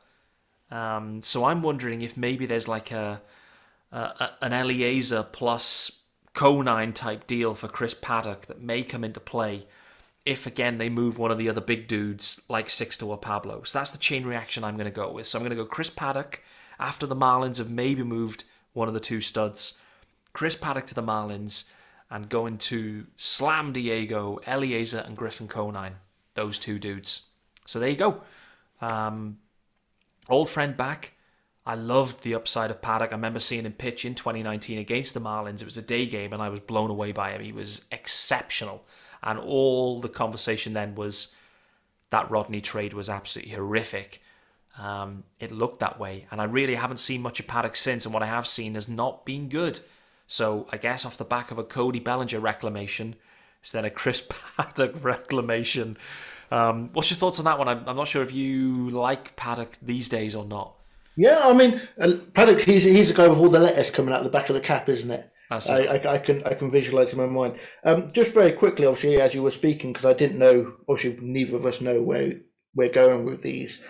[0.72, 3.22] Um, so I'm wondering if maybe there's like a,
[3.92, 6.02] a, an Elieser plus
[6.34, 9.68] Conine type deal for Chris Paddack that may come into play
[10.26, 13.64] if again they move one of the other big dudes like Sixto or Pablo.
[13.64, 15.28] So that's the chain reaction I'm going to go with.
[15.28, 16.40] So I'm going to go Chris Paddack
[16.80, 19.80] after the Marlins have maybe moved one of the two studs.
[20.34, 21.70] Chris Paddack to the Marlins
[22.10, 25.96] and going to slam Diego, Elieser, and Griffin Conine.
[26.36, 27.24] Those two dudes.
[27.66, 28.22] So there you go.
[28.82, 29.40] Um,
[30.30, 31.14] old friend back.
[31.66, 33.10] I loved the upside of Paddack.
[33.10, 35.62] I remember seeing him pitch in 2019 against the Marlins.
[35.62, 37.42] It was a day game, and I was blown away by him.
[37.42, 38.86] He was exceptional.
[39.24, 41.34] And all the conversation then was
[42.12, 44.22] that Rodney trade was absolutely horrific.
[44.78, 46.28] Um, it looked that way.
[46.30, 48.88] And I really haven't seen much of Paddack since, and what I have seen has
[48.88, 49.80] not been good.
[50.28, 53.16] So I guess off the back of a Cody Bellinger reclamation,
[53.66, 54.22] instead of Chris
[54.60, 55.98] Paddack reclamation.
[56.52, 57.68] Um, what's your thoughts on that one?
[57.68, 60.76] I'm, I'm not sure if you like Paddack these days or not.
[61.18, 64.24] Yeah, I mean, uh, Paddack, he's, he's the guy with all the letters coming out
[64.24, 65.32] the back of the cap, isn't it?
[65.50, 67.60] I, I, I, can I can visualize in my mind.
[67.84, 70.74] Um, just very quickly, obviously, as you were speaking, because I didn't know.
[70.88, 72.34] Obviously, neither of us know where
[72.76, 73.82] we're going with these.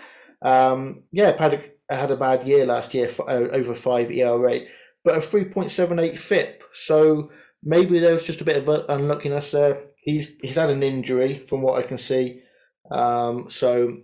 [0.42, 4.60] Um, yeah, Paddack had a bad year last year, for, uh, over five ERA,
[5.04, 6.62] but a three point seven eight FIP.
[6.72, 7.30] So
[7.66, 9.80] maybe there was just a bit of unluckiness there.
[9.96, 12.42] He's he's had an injury, from what I can see.
[12.90, 13.98] Um, so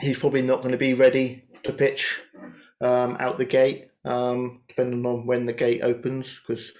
[0.00, 2.20] he's probably not going to be ready to pitch
[2.80, 6.72] um, out the gate, um, depending on when the gate opens, because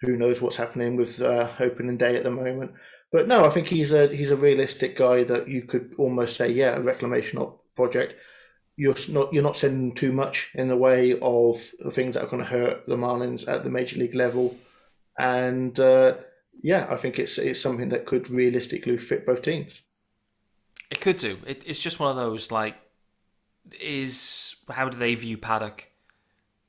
[0.00, 2.72] who knows what's happening with uh, opening day at the moment.
[3.10, 6.50] But no, I think he's a he's a realistic guy that you could almost say,
[6.52, 8.14] yeah, a reclamation project.
[8.76, 11.58] You're not you're not sending too much in the way of
[11.92, 14.54] things that are going to hurt the Marlins at the major league level,
[15.18, 16.14] and uh,
[16.62, 19.82] yeah, I think it's it's something that could realistically fit both teams.
[20.90, 21.38] It could do.
[21.46, 22.76] It, it's just one of those like,
[23.80, 25.86] is how do they view Paddack,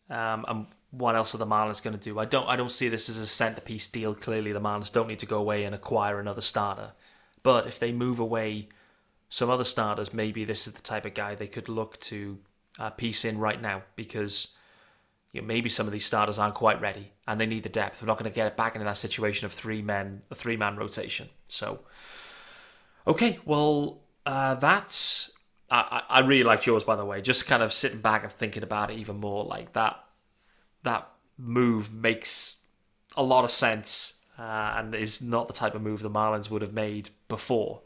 [0.09, 2.19] um, and what else are the Marlins going to do?
[2.19, 2.47] I don't.
[2.47, 4.15] I don't see this as a centerpiece deal.
[4.15, 6.93] Clearly, the Marlins don't need to go away and acquire another starter.
[7.43, 8.69] But if they move away
[9.29, 12.39] some other starters, maybe this is the type of guy they could look to
[12.79, 14.56] uh, piece in right now because
[15.31, 18.01] you know, maybe some of these starters aren't quite ready and they need the depth.
[18.01, 20.57] We're not going to get it back into that situation of three men, a three
[20.57, 21.29] man rotation.
[21.47, 21.81] So,
[23.05, 25.31] okay, well, uh, that's
[25.69, 27.21] I, I really liked yours by the way.
[27.21, 30.03] Just kind of sitting back and thinking about it even more, like that
[30.83, 32.57] that move makes
[33.15, 36.61] a lot of sense uh, and is not the type of move the Marlins would
[36.61, 37.81] have made before.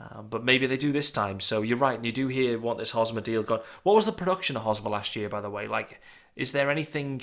[0.00, 1.40] Uh, but maybe they do this time.
[1.40, 3.64] So you're right, and you do hear what this Hosmer deal got.
[3.84, 5.68] What was the production of Hosmer last year, by the way?
[5.68, 6.00] Like,
[6.36, 7.22] is there anything?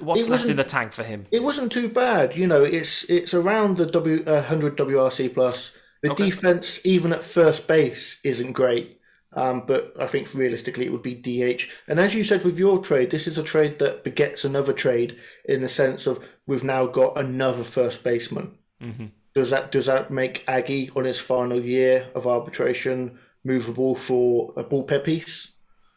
[0.00, 1.26] What's left in the tank for him?
[1.30, 2.36] It wasn't too bad.
[2.36, 5.76] You know, it's it's around the W uh, hundred WRC plus.
[6.02, 6.26] The okay.
[6.26, 8.98] defense, even at first base, isn't great.
[9.34, 11.68] Um, but I think realistically it would be DH.
[11.86, 15.18] And as you said with your trade, this is a trade that begets another trade
[15.44, 18.56] in the sense of we've now got another first baseman.
[18.82, 19.06] Mm-hmm.
[19.34, 24.64] Does that does that make Aggie on his final year of arbitration movable for a
[24.64, 25.52] bullpen piece?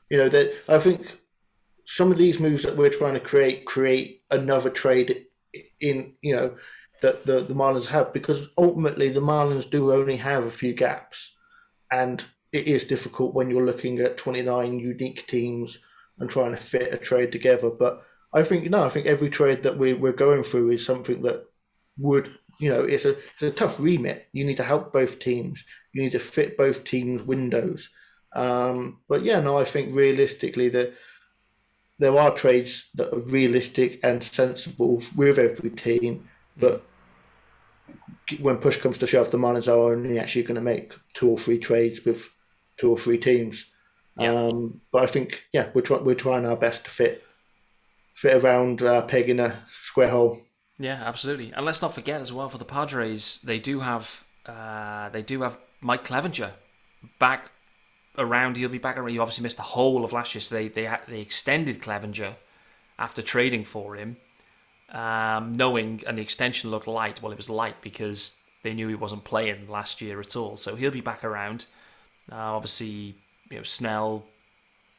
[0.10, 1.21] You know that I think
[1.92, 5.26] some of these moves that we're trying to create create another trade
[5.82, 6.56] in you know
[7.02, 11.36] that the, the Marlins have because ultimately the Marlins do only have a few gaps
[11.92, 12.24] and
[12.54, 15.80] it is difficult when you're looking at 29 unique teams
[16.20, 17.70] and trying to fit a trade together.
[17.70, 21.22] But I think, no, I think every trade that we, we're going through is something
[21.24, 21.46] that
[21.98, 24.28] would, you know, it's a, it's a tough remit.
[24.32, 27.90] You need to help both teams, you need to fit both teams' windows.
[28.34, 30.94] Um, but yeah, no, I think realistically that
[32.02, 36.84] there are trades that are realistic and sensible with every team, but
[38.40, 41.38] when push comes to shove, the Marlins are only actually going to make two or
[41.38, 42.28] three trades with
[42.78, 43.66] two or three teams.
[44.18, 44.34] Yeah.
[44.34, 47.24] Um, but I think yeah, we're trying we're trying our best to fit
[48.16, 50.40] fit around uh, peg in a square hole.
[50.80, 51.54] Yeah, absolutely.
[51.56, 55.44] And let's not forget as well for the Padres, they do have uh, they do
[55.44, 56.54] have Mike Clevinger
[57.20, 57.52] back
[58.18, 58.58] around.
[58.58, 59.10] He'll be back around.
[59.10, 62.36] He obviously missed the whole of last year, so they they they extended Clevinger
[63.00, 64.18] after trading for him,
[64.90, 67.22] um, knowing and the extension looked light.
[67.22, 70.56] Well, it was light because they knew he wasn't playing last year at all.
[70.56, 71.66] So he'll be back around.
[72.32, 73.16] Uh, obviously,
[73.50, 74.26] you know Snell,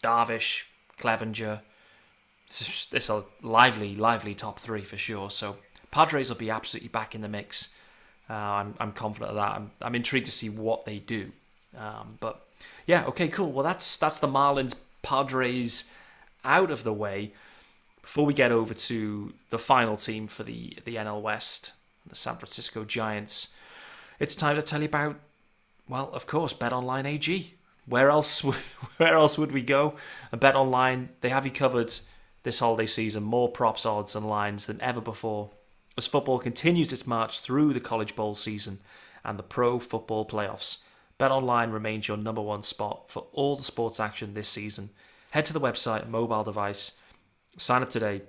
[0.02, 0.64] Darvish,
[0.98, 1.60] Clevinger.
[2.46, 5.30] It's, it's a lively, lively top three for sure.
[5.30, 5.56] So
[5.90, 7.68] Padres will be absolutely back in the mix.
[8.28, 9.52] Uh, I'm, I'm confident of that.
[9.56, 11.32] I'm, I'm intrigued to see what they do.
[11.76, 12.46] Um, but
[12.86, 13.52] yeah, okay, cool.
[13.52, 15.90] Well, that's that's the Marlins Padres
[16.44, 17.32] out of the way.
[18.02, 21.74] Before we get over to the final team for the the NL West,
[22.06, 23.54] the San Francisco Giants,
[24.18, 25.16] it's time to tell you about
[25.88, 27.54] well, of course, Bet Online AG.
[27.86, 28.40] where else
[28.96, 29.94] where else would we go?
[30.30, 31.92] And Bet Online, they have you covered
[32.42, 35.50] this holiday season, more props, odds, and lines than ever before.
[35.96, 38.80] As football continues its march through the College Bowl season
[39.24, 40.82] and the Pro Football Playoffs,
[41.22, 44.90] Bet Online remains your number one spot for all the sports action this season.
[45.30, 46.98] Head to the website, mobile device,
[47.56, 48.22] sign up today,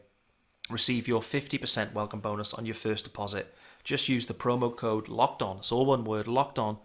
[0.70, 3.52] receive your 50% welcome bonus on your first deposit.
[3.84, 6.78] Just use the promo code LOCKED ON, it's all one word, LOCKED ON,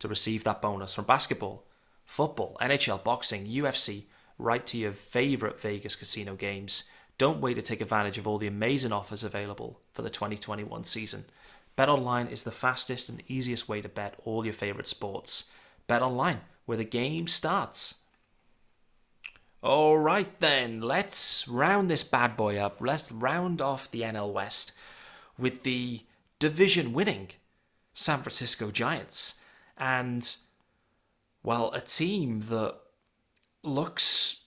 [0.00, 1.64] to receive that bonus from basketball,
[2.04, 4.02] football, NHL, boxing, UFC,
[4.38, 6.84] right to your favourite Vegas casino games.
[7.16, 11.24] Don't wait to take advantage of all the amazing offers available for the 2021 season.
[11.76, 15.46] BetOnline is the fastest and easiest way to bet all your favorite sports.
[15.88, 18.02] BetOnline, where the game starts.
[19.62, 22.76] All right then, let's round this bad boy up.
[22.80, 24.72] Let's round off the NL West
[25.38, 26.02] with the
[26.38, 27.30] division winning
[27.92, 29.40] San Francisco Giants
[29.76, 30.36] and
[31.42, 32.76] well, a team that
[33.62, 34.44] looks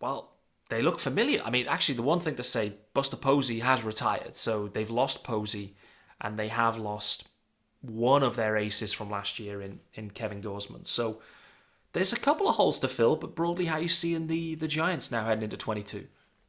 [0.00, 0.32] well
[0.72, 1.42] they look familiar.
[1.44, 5.22] I mean, actually, the one thing to say, Buster Posey has retired, so they've lost
[5.22, 5.76] Posey,
[6.22, 7.28] and they have lost
[7.82, 10.86] one of their aces from last year in, in Kevin Gausman.
[10.86, 11.20] So
[11.92, 15.10] there's a couple of holes to fill, but broadly, how you seeing the the Giants
[15.10, 16.06] now heading into 22?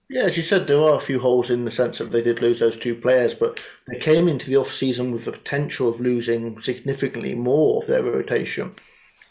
[0.09, 2.41] Yeah, as you said, there are a few holes in the sense that they did
[2.41, 5.99] lose those two players, but they came into the off season with the potential of
[5.99, 8.75] losing significantly more of their rotation.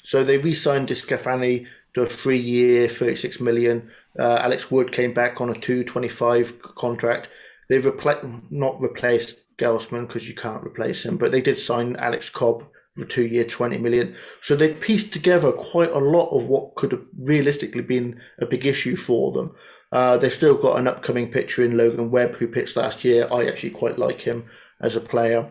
[0.03, 3.91] So they re-signed DeSclafani to a three-year, 36 million.
[4.19, 7.29] Uh, Alex Wood came back on a 225 contract.
[7.69, 12.29] They've repla- not replaced Gausman because you can't replace him, but they did sign Alex
[12.31, 12.65] Cobb
[12.97, 14.17] for two year, 20 million.
[14.43, 18.67] So they've pieced together quite a lot of what could have realistically been a big
[18.67, 19.55] issue for them.
[19.91, 23.29] Uh, they've still got an upcoming pitcher in Logan Webb, who pitched last year.
[23.33, 24.45] I actually quite like him
[24.81, 25.51] as a player.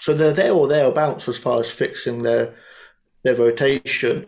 [0.00, 2.54] So they're there or thereabouts as far as fixing their
[3.22, 4.26] their rotation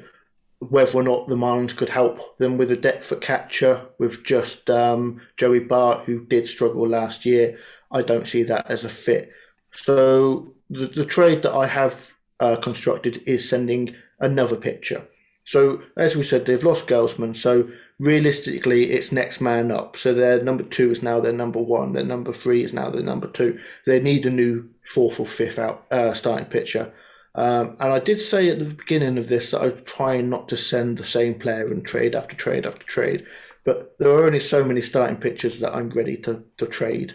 [0.59, 4.71] whether or not the Marlins could help them with a depth at catcher with just
[4.71, 7.59] um, Joey Bart, who did struggle last year.
[7.91, 9.31] I don't see that as a fit.
[9.73, 15.07] So the, the trade that I have uh, constructed is sending another pitcher.
[15.45, 17.37] So as we said, they've lost Gausman.
[17.37, 19.97] So realistically, it's next man up.
[19.97, 21.93] So their number two is now their number one.
[21.93, 23.59] Their number three is now their number two.
[23.87, 26.93] They need a new fourth or fifth out uh, starting pitcher.
[27.37, 30.49] Um, and I did say at the beginning of this that I was trying not
[30.49, 33.27] to send the same player and trade after trade after trade.
[33.65, 37.15] But there are only so many starting pitchers that I'm ready to, to trade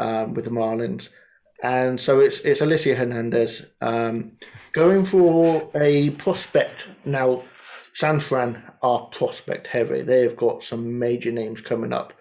[0.00, 1.10] um, with the Marlins.
[1.62, 4.32] And so it's it's Elieser Hernandez um,
[4.72, 6.88] going for a prospect.
[7.04, 7.42] Now,
[7.92, 10.02] San Fran are prospect heavy.
[10.02, 12.14] They've got some major names coming up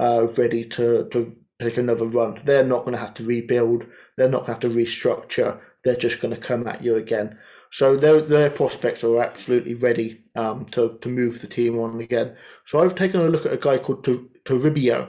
[0.00, 2.40] uh, ready to, to take another run.
[2.44, 3.84] They're not going to have to rebuild.
[4.16, 7.38] They're not going to have to restructure they're just going to come at you again.
[7.70, 12.36] So their their prospects are absolutely ready um, to to move the team on again.
[12.66, 14.04] So I've taken a look at a guy called
[14.44, 15.08] Toribio,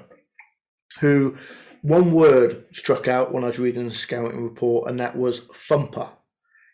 [0.99, 1.35] who
[1.81, 6.09] one word struck out when I was reading the scouting report, and that was thumper.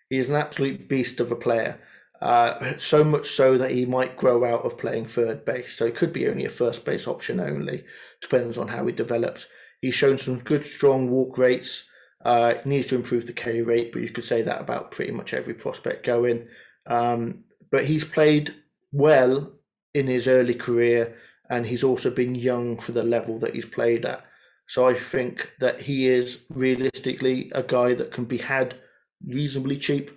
[0.10, 1.80] He is an absolute beast of a player.
[2.22, 5.74] Uh, so much so that he might grow out of playing third base.
[5.74, 7.84] So it could be only a first base option only.
[8.22, 9.48] Depends on how he develops.
[9.82, 11.86] He's shown some good, strong walk rates.
[12.24, 15.34] Uh, needs to improve the K rate, but you could say that about pretty much
[15.34, 16.48] every prospect going.
[16.88, 18.56] Um, but he's played
[18.94, 19.52] well
[19.94, 21.18] in his early career,
[21.50, 24.24] and he's also been young for the level that he's played at.
[24.68, 28.76] So I think that he is realistically a guy that can be had
[29.26, 30.12] reasonably cheap,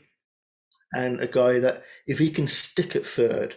[0.95, 3.57] and a guy that if he can stick at third,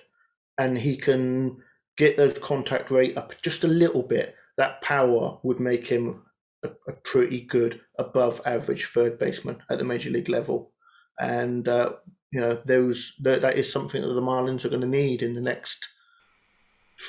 [0.58, 1.58] and he can
[1.98, 6.24] get those contact rate up just a little bit, that power would make him
[6.64, 10.74] a, a pretty good above average third baseman at the major league level,
[11.20, 11.94] and uh,
[12.32, 15.34] you know those that, that is something that the Marlins are going to need in
[15.34, 15.88] the next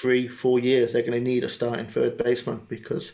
[0.00, 0.92] three four years.
[0.92, 3.12] They're going to need a starting third baseman because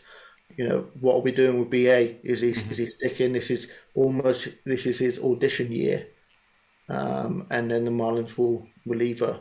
[0.57, 2.25] you know what are we doing with BA?
[2.27, 2.71] Is he mm-hmm.
[2.71, 3.33] is he sticking?
[3.33, 6.07] This is almost this is his audition year,
[6.89, 9.39] um, and then the Marlins will will either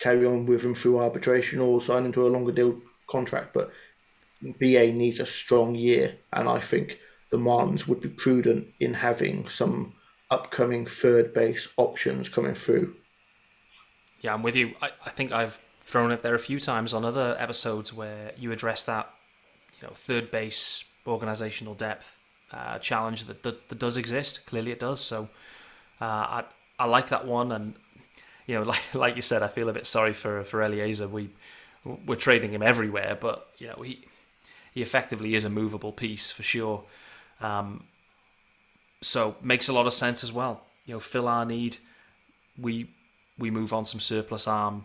[0.00, 3.54] carry on with him through arbitration or sign into a longer deal contract.
[3.54, 3.70] But
[4.58, 6.98] BA needs a strong year, and I think
[7.30, 9.94] the Marlins would be prudent in having some
[10.30, 12.94] upcoming third base options coming through.
[14.20, 14.74] Yeah, I'm with you.
[14.82, 18.52] I, I think I've thrown it there a few times on other episodes where you
[18.52, 19.10] address that,
[19.80, 22.18] you know, third base organizational depth
[22.52, 24.46] uh, challenge that, that, that does exist.
[24.46, 25.00] Clearly, it does.
[25.00, 25.28] So,
[26.00, 26.44] uh, I
[26.78, 27.74] I like that one, and
[28.46, 31.08] you know, like like you said, I feel a bit sorry for for Elieser.
[31.10, 31.30] We
[31.84, 34.04] we're trading him everywhere, but you know he
[34.72, 36.84] he effectively is a movable piece for sure.
[37.40, 37.84] Um,
[39.00, 40.62] so makes a lot of sense as well.
[40.86, 41.76] You know, fill our need.
[42.60, 42.88] We
[43.38, 44.84] we move on some surplus arm,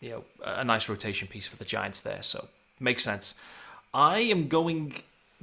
[0.00, 2.22] you know, a nice rotation piece for the Giants there.
[2.22, 2.48] So
[2.80, 3.34] makes sense.
[3.92, 4.94] I am going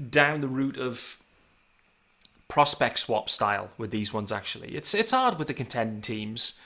[0.09, 1.17] down the route of
[2.47, 4.31] prospect swap style with these ones.
[4.31, 6.59] Actually, it's it's hard with the contending teams.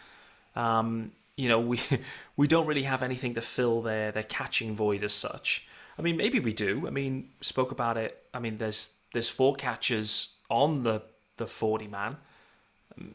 [0.56, 1.80] Um, you know, we
[2.38, 5.68] we don't really have anything to fill their their catching void as such.
[5.98, 6.88] I mean, maybe we do.
[6.88, 8.24] I mean, spoke about it.
[8.34, 11.02] I mean, there's there's four catchers on the
[11.38, 12.18] the forty man.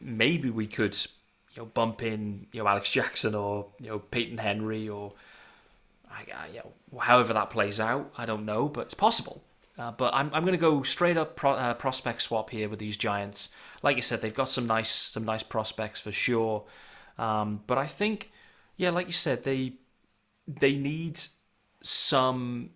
[0.01, 0.95] Maybe we could,
[1.53, 5.13] you know, bump in you know Alex Jackson or you know Payton Henry or,
[6.15, 8.11] I, I you know, however that plays out.
[8.17, 9.43] I don't know, but it's possible.
[9.77, 12.79] Uh, but I'm, I'm going to go straight up pro, uh, prospect swap here with
[12.79, 13.49] these Giants.
[13.83, 16.65] Like you said, they've got some nice some nice prospects for sure.
[17.17, 18.31] Um, but I think,
[18.77, 19.73] yeah, like you said, they
[20.47, 21.19] they need
[21.81, 22.71] some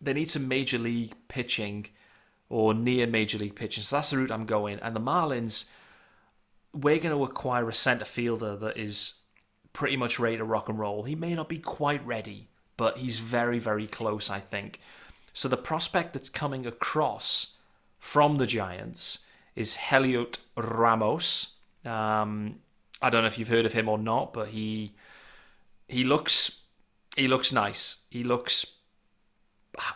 [0.00, 1.86] they need some major league pitching
[2.48, 3.82] or near major league pitching.
[3.82, 4.78] So that's the route I'm going.
[4.80, 5.70] And the Marlins,
[6.72, 9.14] we're going to acquire a centre fielder that is
[9.72, 11.04] pretty much ready to rock and roll.
[11.04, 12.48] He may not be quite ready,
[12.80, 14.80] but he's very very close, I think.
[15.34, 17.58] So the prospect that's coming across
[17.98, 19.18] from the Giants
[19.54, 21.56] is Heliot Ramos.
[21.84, 22.60] Um,
[23.02, 24.94] I don't know if you've heard of him or not, but he
[25.88, 26.62] he looks
[27.16, 28.04] he looks nice.
[28.08, 28.64] He looks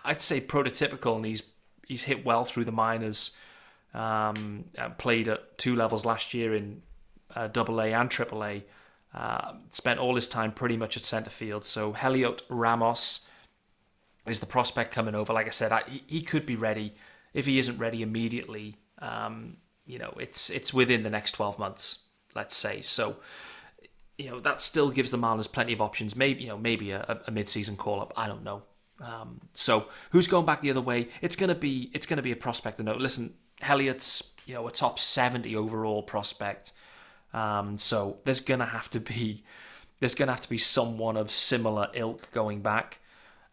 [0.04, 1.42] I'd say prototypical, and he's
[1.88, 3.34] he's hit well through the minors.
[3.94, 4.66] Um,
[4.98, 6.82] played at two levels last year in
[7.34, 8.62] uh, Double A and Triple A.
[9.14, 11.64] Uh, spent all his time pretty much at centre field.
[11.64, 13.26] So Heliot Ramos
[14.26, 15.32] is the prospect coming over.
[15.32, 16.94] Like I said, I, he, could be ready.
[17.32, 22.04] If he isn't ready immediately, um, you know, it's it's within the next twelve months
[22.34, 22.82] let's say.
[22.82, 23.16] So,
[24.18, 26.16] you know, that still gives the Marlins plenty of options.
[26.16, 28.12] Maybe, you know, maybe a, a mid-season call-up.
[28.16, 28.62] I don't know.
[29.00, 31.08] Um, so, who's going back the other way?
[31.20, 32.76] It's gonna be it's gonna be a prospect.
[32.76, 33.00] To note.
[33.00, 36.72] Listen, Heliot's you know a top seventy overall prospect.
[37.34, 39.44] Um, so there's gonna have to be
[40.00, 43.00] there's gonna have to be someone of similar ilk going back.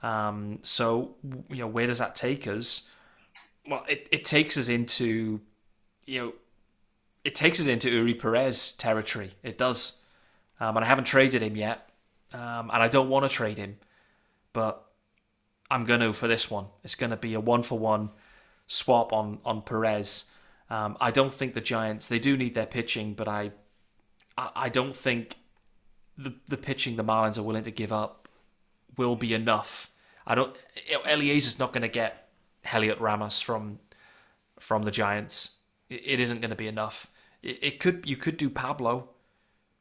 [0.02, 1.16] Um, so
[1.50, 2.90] you know where does that take us?
[3.68, 5.42] Well, it, it takes us into
[6.06, 6.34] you know
[7.24, 9.32] it takes us into Eury Perez territory.
[9.44, 10.02] It does.
[10.60, 11.90] Um, and I haven't traded him yet.
[12.34, 13.78] Um, and I don't want to trade him.
[14.54, 14.84] But
[15.70, 16.68] I'm to for this one.
[16.84, 18.12] It's to be a one for one
[18.68, 20.32] swap on, on Perez.
[20.70, 23.52] Um, I don't think the Giants, they do need their pitching, but I
[24.56, 25.36] I don't think
[26.18, 28.28] the, the pitching the Marlins are willing to give up
[28.98, 29.90] will be enough.
[30.26, 30.56] I don't.
[31.06, 32.30] Elieser's not going to get
[32.66, 33.80] Heliot Ramos from
[34.60, 35.58] from the Giants.
[35.90, 37.08] It isn't going to be enough.
[37.42, 39.10] It, it could you could do Pablo,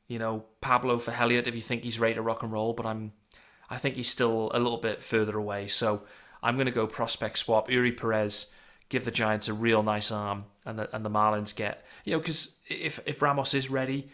[0.08, 2.86] you know Pablo for Heliot if you think he's ready to rock and roll, but
[2.86, 3.12] I'm
[3.68, 5.68] I think he's still a little bit further away.
[5.68, 6.02] So
[6.42, 8.52] I'm going to go prospect swap Eury Perez,
[8.88, 12.18] give the Giants a real nice arm, and the and the Marlins get you know
[12.18, 14.10] because if if Ramos is ready.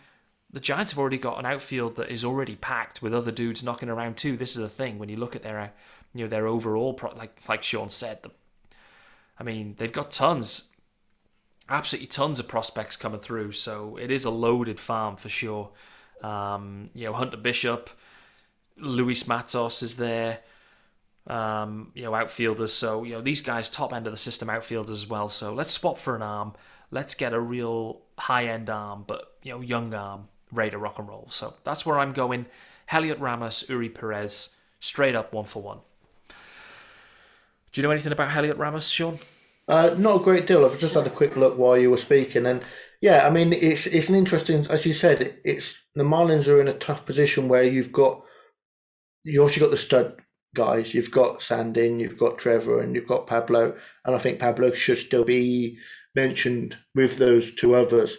[0.52, 3.88] The Giants have already got an outfield that is already packed with other dudes knocking
[3.88, 4.36] around too.
[4.36, 5.72] This is the thing when you look at their,
[6.14, 8.22] you know, their overall pro- like like Shaun said.
[8.22, 8.30] The,
[9.38, 10.70] I mean, they've got tons
[11.68, 13.52] absolutely tons of prospects coming through.
[13.52, 15.70] So it is a loaded farm for sure.
[16.22, 17.90] Um, you know, Hunter Bishop,
[18.76, 20.40] Luis Matos is there.
[21.26, 22.72] Um, you know, outfielders.
[22.72, 25.28] So you know these guys, top end of the system outfielders as well.
[25.28, 26.52] So let's swap for an arm.
[26.92, 30.28] Let's get a real high end arm, but you know, young arm,
[30.70, 31.26] to rock and roll.
[31.30, 32.46] So that's where I'm going.
[32.90, 35.78] Heliot Ramos, Eury Perez, straight up one for one.
[37.72, 39.18] Do you know anything about Heliot Ramos, Shaun?
[39.68, 40.64] Uh, not a great deal.
[40.64, 42.62] I've just had a quick look while you were speaking, and
[43.00, 46.68] yeah, I mean it's it's an interesting, as you said, it's the Marlins are in
[46.68, 48.22] a tough position where you've got
[49.24, 50.22] you also got the stud
[50.54, 54.72] guys, you've got Sandin, you've got Trevor, and you've got Pablo, and I think Pablo
[54.72, 55.78] should still be
[56.14, 58.16] mentioned with those two others.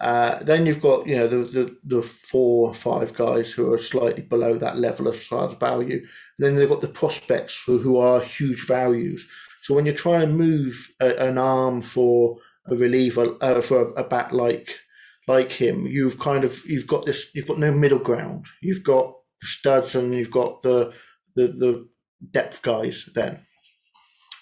[0.00, 3.78] Uh, then you've got you know the, the the four or five guys who are
[3.78, 5.98] slightly below that level of size value.
[5.98, 6.06] And
[6.38, 9.28] then they've got the prospects who, who are huge values.
[9.62, 14.02] So when you're trying to move a, an arm for a reliever uh, for a,
[14.02, 14.78] a bat like
[15.28, 18.46] like him, you've kind of you've got this you've got no middle ground.
[18.62, 20.92] You've got the studs and you've got the
[21.36, 21.88] the, the
[22.32, 23.08] depth guys.
[23.14, 23.40] Then,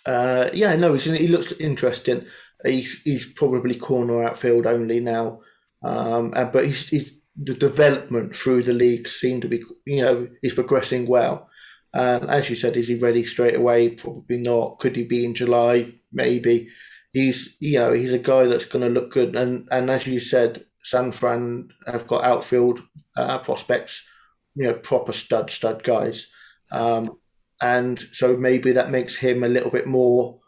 [0.07, 2.27] uh, yeah, no, he looks interesting.
[2.65, 5.41] He's he's probably corner outfield only now,
[5.83, 10.55] um, but he's, he's the development through the league seem to be you know he's
[10.55, 11.49] progressing well.
[11.95, 13.91] And as you said, is he ready straight away?
[13.91, 14.79] Probably not.
[14.79, 15.95] Could he be in July?
[16.13, 16.69] Maybe.
[17.13, 19.37] He's you know he's a guy that's going to look good.
[19.37, 22.81] And and as you said, San Fran have got outfield
[23.17, 24.07] uh, prospects,
[24.55, 26.27] you know, proper stud stud guys.
[26.71, 27.19] Um,
[27.61, 30.41] and so maybe that makes him a little bit more,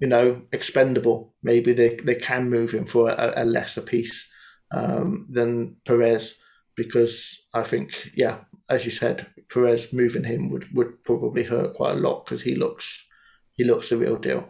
[0.00, 1.34] you know, expendable.
[1.42, 4.28] Maybe they, they can move him for a, a lesser piece
[4.72, 6.34] um, than Perez.
[6.76, 11.92] because I think, yeah, as you said, Perez moving him would, would probably hurt quite
[11.92, 13.04] a lot because he looks
[13.52, 14.48] he looks the real deal.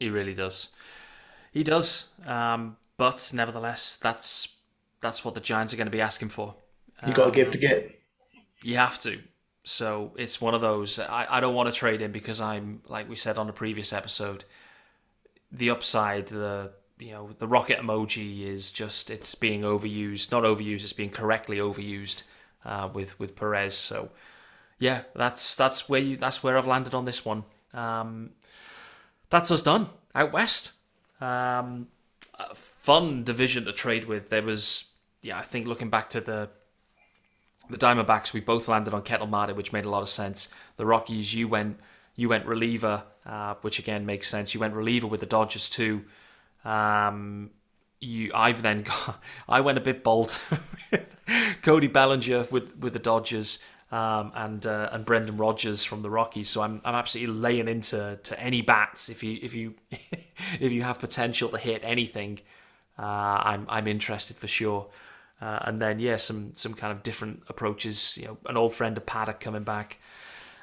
[0.00, 0.70] He really does.
[1.52, 2.14] He does.
[2.26, 4.56] Um, but nevertheless, that's
[5.00, 6.54] that's what the Giants are going to be asking for.
[7.06, 8.00] You got to give to get.
[8.62, 9.20] You have to.
[9.66, 10.98] So it's one of those.
[10.98, 13.92] I, I don't want to trade him because I'm like we said on the previous
[13.92, 14.44] episode.
[15.52, 20.32] The upside, the you know, the rocket emoji is just it's being overused.
[20.32, 20.82] Not overused.
[20.82, 22.22] It's being correctly overused
[22.64, 23.76] uh, with with Perez.
[23.76, 24.10] So
[24.78, 27.44] yeah, that's that's where you that's where I've landed on this one.
[27.72, 28.30] Um,
[29.30, 30.72] that's us done out west.
[31.20, 31.88] Um,
[32.54, 34.28] fun division to trade with.
[34.28, 34.90] There was,
[35.22, 36.48] yeah, I think looking back to the
[37.68, 40.54] the Diamondbacks, we both landed on Ketel Marte, which made a lot of sense.
[40.76, 41.80] The Rockies, you went
[42.16, 44.54] you went reliever, uh, which again makes sense.
[44.54, 46.04] You went reliever with the Dodgers too.
[46.64, 47.50] Um,
[48.00, 50.34] you, I've then got, I went a bit bold.
[51.62, 53.58] Cody Bellinger with with the Dodgers
[53.92, 56.48] um, and uh, and Brendan Rodgers from the Rockies.
[56.48, 59.74] So I'm I'm absolutely laying into to any bats if you if you
[60.60, 62.40] if you have potential to hit anything.
[62.98, 63.02] Uh,
[63.42, 64.88] I'm I'm interested for sure.
[65.40, 68.16] Uh, and then yeah, some some kind of different approaches.
[68.18, 69.98] You know, an old friend of Paddack coming back,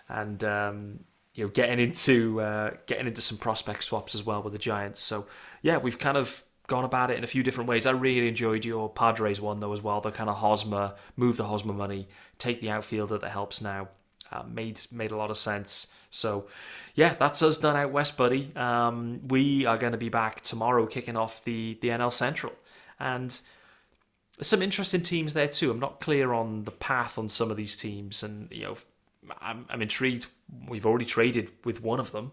[0.10, 1.00] and um,
[1.34, 5.00] you know getting into uh, getting into some prospect swaps as well with the Giants.
[5.00, 5.28] So
[5.62, 7.86] yeah, we've kind of gone about it in a few different ways.
[7.86, 10.02] I really enjoyed your Padres one though as well.
[10.02, 12.08] The kind of Hosmer, move the Hosmer money,
[12.38, 13.90] take the outfielder that helps now.
[14.32, 15.94] Uh, made made a lot of sense.
[16.10, 16.48] So,
[16.96, 18.52] yeah, that's us done out west, buddy.
[18.56, 22.54] Um, we are going to be back tomorrow, kicking off the the NL Central,
[23.00, 23.40] and
[24.42, 25.70] some interesting teams there too.
[25.70, 28.76] I'm not clear on the path on some of these teams, and you know,
[29.42, 30.28] I'm, I'm intrigued.
[30.68, 32.32] We've already traded with one of them,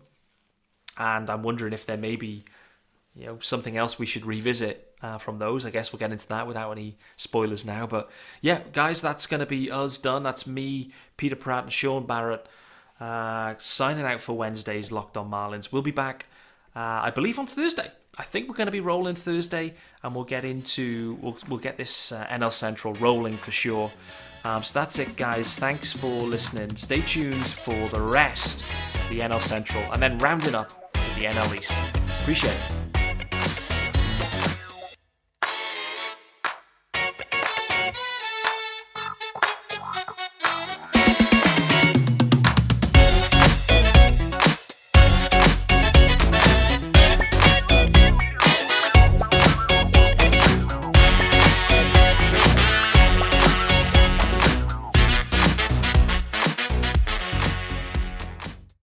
[0.97, 2.45] and I'm wondering if there may be
[3.14, 5.66] you know something else we should revisit uh, from those.
[5.66, 7.86] I guess we'll get into that without any spoilers now.
[7.86, 8.11] But
[8.41, 10.22] yeah, guys, that's going to be us done.
[10.22, 12.47] That's me, Peter Pratt, and Shaun Barrett
[13.01, 15.72] uh, signing out for Wednesday's Locked On Marlins.
[15.72, 16.26] We'll be back,
[16.76, 17.91] uh, I believe, on Thursday.
[18.19, 21.77] I think we're going to be rolling Thursday, and we'll get into we'll we'll get
[21.77, 23.91] this uh, NL Central rolling for sure.
[24.45, 25.57] Um, so that's it, guys.
[25.57, 26.77] Thanks for listening.
[26.77, 28.65] Stay tuned for the rest
[29.11, 31.75] the NL Central, and then rounding up with the NL East.
[32.23, 32.80] Appreciate it.